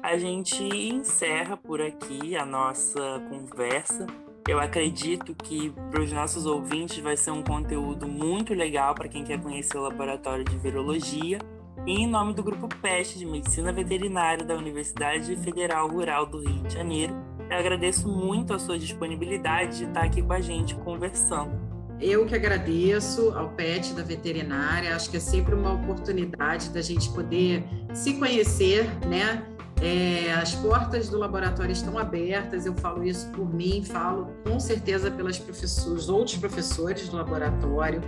A 0.02 0.18
gente 0.18 0.64
encerra 0.64 1.58
por 1.58 1.82
aqui 1.82 2.38
a 2.38 2.46
nossa 2.46 3.22
conversa. 3.30 4.08
Eu 4.48 4.60
acredito 4.60 5.36
que 5.36 5.74
para 5.92 6.02
os 6.02 6.12
nossos 6.12 6.46
ouvintes 6.46 7.00
vai 7.00 7.18
ser 7.18 7.32
um 7.32 7.44
conteúdo 7.44 8.08
muito 8.08 8.54
legal 8.54 8.96
para 8.96 9.10
quem 9.10 9.26
quer 9.26 9.42
conhecer 9.42 9.78
o 9.78 9.82
laboratório 9.82 10.46
de 10.46 10.58
virologia 10.58 11.40
e 11.88 12.02
em 12.02 12.06
nome 12.08 12.34
do 12.34 12.44
Grupo 12.44 12.68
PEST 12.82 13.18
de 13.18 13.26
Medicina 13.26 13.72
Veterinária 13.72 14.44
da 14.44 14.56
Universidade 14.56 15.34
Federal 15.38 15.88
Rural 15.88 16.26
do 16.26 16.40
Rio 16.40 16.62
de 16.64 16.74
Janeiro, 16.74 17.16
eu 17.50 17.58
agradeço 17.58 18.10
muito 18.10 18.54
a 18.54 18.60
sua 18.60 18.78
disponibilidade 18.78 19.78
de 19.78 19.84
estar 19.86 20.04
aqui 20.04 20.22
com 20.22 20.34
a 20.34 20.42
gente 20.42 20.76
conversando. 20.76 21.58
Eu 21.98 22.26
que 22.26 22.36
agradeço 22.36 23.32
ao 23.32 23.52
PET 23.52 23.94
da 23.94 24.04
veterinária, 24.04 24.94
acho 24.94 25.10
que 25.10 25.16
é 25.16 25.20
sempre 25.22 25.56
uma 25.56 25.76
oportunidade 25.76 26.70
da 26.72 26.82
gente 26.82 27.10
poder 27.12 27.64
se 27.94 28.16
conhecer, 28.16 28.86
né? 29.08 29.48
É, 29.82 30.34
as 30.34 30.56
portas 30.56 31.08
do 31.08 31.18
laboratório 31.18 31.72
estão 31.72 31.98
abertas, 31.98 32.66
eu 32.66 32.76
falo 32.76 33.02
isso 33.02 33.32
por 33.32 33.48
mim, 33.54 33.82
falo 33.86 34.28
com 34.44 34.60
certeza 34.60 35.10
pelas 35.10 35.40
professores, 35.40 36.10
outros 36.10 36.36
professores 36.36 37.08
do 37.08 37.16
laboratório, 37.16 38.02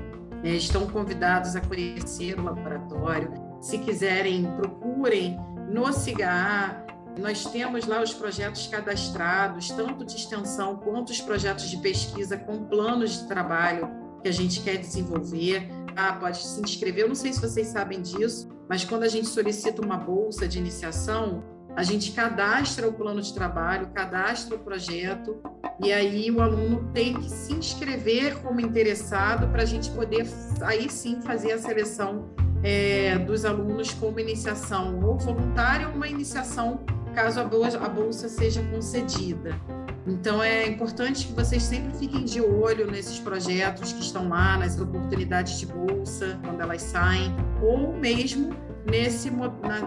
né, 0.43 0.51
estão 0.51 0.87
convidados 0.87 1.55
a 1.55 1.61
conhecer 1.61 2.37
o 2.39 2.43
laboratório, 2.43 3.48
se 3.59 3.77
quiserem, 3.77 4.45
procurem 4.57 5.37
no 5.69 5.91
CIGA. 5.91 6.85
Nós 7.17 7.43
temos 7.45 7.85
lá 7.85 8.01
os 8.01 8.13
projetos 8.13 8.67
cadastrados, 8.67 9.69
tanto 9.69 10.05
de 10.05 10.15
extensão 10.15 10.77
quanto 10.77 11.09
os 11.09 11.19
projetos 11.19 11.69
de 11.69 11.77
pesquisa 11.77 12.37
com 12.37 12.65
planos 12.65 13.19
de 13.19 13.27
trabalho 13.27 13.89
que 14.21 14.29
a 14.29 14.31
gente 14.31 14.61
quer 14.61 14.77
desenvolver. 14.77 15.69
Ah, 15.95 16.13
pode 16.13 16.37
se 16.37 16.61
inscrever. 16.61 17.03
Eu 17.03 17.09
não 17.09 17.15
sei 17.15 17.33
se 17.33 17.41
vocês 17.41 17.67
sabem 17.67 18.01
disso, 18.01 18.47
mas 18.69 18.85
quando 18.85 19.03
a 19.03 19.07
gente 19.07 19.27
solicita 19.27 19.83
uma 19.83 19.97
bolsa 19.97 20.47
de 20.47 20.59
iniciação, 20.59 21.43
a 21.75 21.83
gente 21.83 22.11
cadastra 22.11 22.87
o 22.87 22.93
plano 22.93 23.21
de 23.21 23.33
trabalho, 23.33 23.89
cadastra 23.93 24.55
o 24.55 24.59
projeto, 24.59 25.41
e 25.83 25.93
aí 25.93 26.29
o 26.29 26.41
aluno 26.41 26.91
tem 26.93 27.13
que 27.13 27.29
se 27.29 27.53
inscrever 27.53 28.37
como 28.41 28.59
interessado 28.59 29.47
para 29.49 29.63
a 29.63 29.65
gente 29.65 29.89
poder 29.91 30.27
aí 30.61 30.89
sim 30.89 31.21
fazer 31.21 31.53
a 31.53 31.59
seleção 31.59 32.29
é, 32.63 33.17
dos 33.19 33.45
alunos 33.45 33.93
com 33.93 34.07
uma 34.07 34.21
iniciação 34.21 34.99
ou 35.03 35.17
voluntária 35.17 35.87
ou 35.87 35.95
uma 35.95 36.07
iniciação 36.07 36.79
caso 37.13 37.39
a 37.39 37.89
bolsa 37.89 38.29
seja 38.29 38.61
concedida. 38.71 39.59
Então 40.07 40.41
é 40.41 40.67
importante 40.67 41.27
que 41.27 41.33
vocês 41.33 41.63
sempre 41.63 41.93
fiquem 41.97 42.23
de 42.23 42.41
olho 42.41 42.89
nesses 42.89 43.19
projetos 43.19 43.93
que 43.93 44.01
estão 44.01 44.29
lá, 44.29 44.57
nas 44.57 44.79
oportunidades 44.79 45.59
de 45.59 45.65
bolsa, 45.65 46.39
quando 46.43 46.61
elas 46.61 46.81
saem, 46.81 47.35
ou 47.61 47.93
mesmo 47.93 48.55
nesse, 48.89 49.29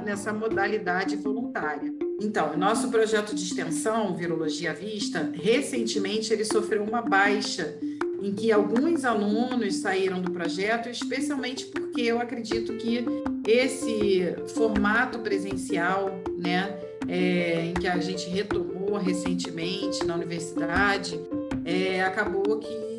nessa 0.04 0.32
modalidade 0.32 1.16
voluntária. 1.16 1.92
Então, 2.20 2.52
o 2.52 2.56
nosso 2.56 2.88
projeto 2.88 3.34
de 3.34 3.42
extensão, 3.42 4.14
Virologia 4.14 4.70
à 4.70 4.74
Vista, 4.74 5.32
recentemente 5.34 6.32
ele 6.32 6.44
sofreu 6.44 6.84
uma 6.84 7.02
baixa 7.02 7.76
em 8.22 8.32
que 8.32 8.52
alguns 8.52 9.04
alunos 9.04 9.76
saíram 9.76 10.20
do 10.22 10.30
projeto, 10.30 10.88
especialmente 10.88 11.66
porque 11.66 12.02
eu 12.02 12.20
acredito 12.20 12.72
que 12.74 13.04
esse 13.46 14.34
formato 14.54 15.18
presencial, 15.18 16.10
né, 16.38 16.78
é, 17.08 17.66
em 17.66 17.74
que 17.74 17.88
a 17.88 17.98
gente 17.98 18.30
retomou 18.30 18.96
recentemente 18.96 20.04
na 20.04 20.14
universidade, 20.14 21.20
é, 21.64 22.02
acabou 22.02 22.58
que 22.58 22.92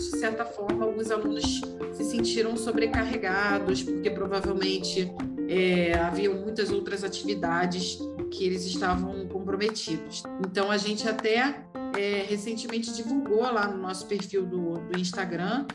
de 0.00 0.18
certa 0.18 0.46
forma, 0.46 0.84
alguns 0.86 1.10
alunos 1.10 1.60
se 1.92 2.04
sentiram 2.04 2.56
sobrecarregados, 2.56 3.82
porque 3.82 4.10
provavelmente 4.10 5.12
é, 5.46 5.92
haviam 5.98 6.34
muitas 6.34 6.70
outras 6.70 7.04
atividades 7.04 7.98
que 8.30 8.44
eles 8.44 8.64
estavam 8.64 9.26
comprometidos. 9.28 10.22
Então, 10.40 10.70
a 10.70 10.78
gente 10.78 11.06
até 11.06 11.64
é, 12.00 12.24
recentemente 12.26 12.94
divulgou 12.94 13.42
lá 13.42 13.68
no 13.68 13.76
nosso 13.76 14.06
perfil 14.06 14.46
do, 14.46 14.78
do 14.78 14.98
Instagram 14.98 15.66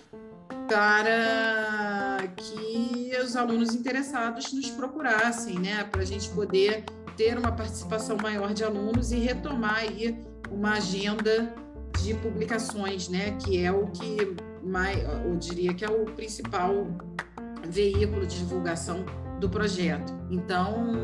para 0.68 2.28
que 2.36 3.12
os 3.24 3.36
alunos 3.36 3.76
interessados 3.76 4.52
nos 4.52 4.72
procurassem, 4.72 5.60
né, 5.60 5.84
para 5.84 6.02
a 6.02 6.06
gente 6.06 6.28
poder 6.30 6.84
ter 7.16 7.38
uma 7.38 7.52
participação 7.52 8.18
maior 8.20 8.54
de 8.56 8.64
alunos 8.64 9.12
e 9.12 9.18
retomar 9.18 9.76
aí 9.76 10.20
uma 10.50 10.74
agenda 10.74 11.54
de 12.02 12.16
publicações, 12.16 13.08
né, 13.08 13.38
que 13.38 13.64
é 13.64 13.72
o 13.72 13.86
que 13.88 14.36
mais, 14.64 15.04
eu 15.04 15.36
diria 15.38 15.76
que 15.76 15.86
é 15.86 15.90
o 15.90 16.06
principal 16.06 16.88
veículo 17.70 18.26
de 18.26 18.40
divulgação 18.40 19.06
do 19.40 19.48
projeto. 19.48 20.12
Então, 20.32 20.96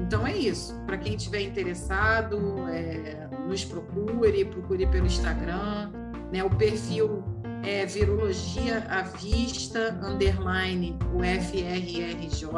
então 0.00 0.26
é 0.26 0.34
isso. 0.34 0.74
Para 0.86 0.96
quem 0.96 1.16
estiver 1.16 1.42
interessado, 1.42 2.66
é, 2.70 3.21
nos 3.46 3.64
procure, 3.64 4.44
procure 4.44 4.86
pelo 4.86 5.06
Instagram, 5.06 5.90
né, 6.32 6.42
o 6.42 6.50
perfil 6.50 7.22
é 7.62 7.86
Virologia 7.86 8.84
à 8.88 9.02
Vista, 9.02 9.98
underline 10.02 10.98
UFRRJ. 11.14 12.48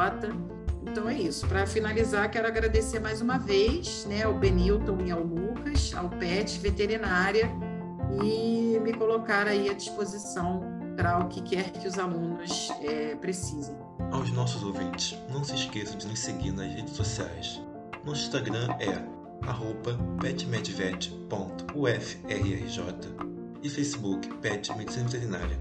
Então 0.82 1.08
é 1.08 1.14
isso. 1.14 1.46
Para 1.46 1.66
finalizar, 1.66 2.30
quero 2.30 2.46
agradecer 2.46 3.00
mais 3.00 3.20
uma 3.20 3.38
vez 3.38 4.06
né, 4.06 4.22
ao 4.22 4.34
Benilton 4.34 4.98
e 5.04 5.10
ao 5.10 5.22
Lucas, 5.22 5.92
ao 5.94 6.08
PET 6.08 6.58
Veterinária, 6.60 7.50
e 8.22 8.78
me 8.80 8.92
colocar 8.92 9.46
aí 9.46 9.68
à 9.68 9.74
disposição 9.74 10.62
para 10.96 11.18
o 11.18 11.28
que 11.28 11.42
quer 11.42 11.70
que 11.70 11.88
os 11.88 11.98
alunos 11.98 12.70
é, 12.80 13.16
precisem. 13.16 13.76
Aos 14.12 14.30
nossos 14.30 14.62
ouvintes, 14.62 15.18
não 15.30 15.42
se 15.42 15.54
esqueçam 15.54 15.98
de 15.98 16.06
nos 16.06 16.20
seguir 16.20 16.52
nas 16.52 16.72
redes 16.72 16.94
sociais. 16.94 17.60
Nosso 18.04 18.22
Instagram 18.22 18.68
é 18.78 19.23
petmedvet.ufrrj 20.20 21.24
e 23.62 23.68
Facebook 23.68 24.28
Pet 24.40 24.76
Medicina 24.76 25.08
Veterinária 25.08 25.58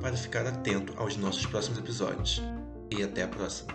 para 0.00 0.16
ficar 0.16 0.46
atento 0.46 0.94
aos 0.96 1.16
nossos 1.16 1.46
próximos 1.46 1.78
episódios. 1.78 2.42
E 2.90 3.02
até 3.02 3.22
a 3.22 3.28
próxima! 3.28 3.68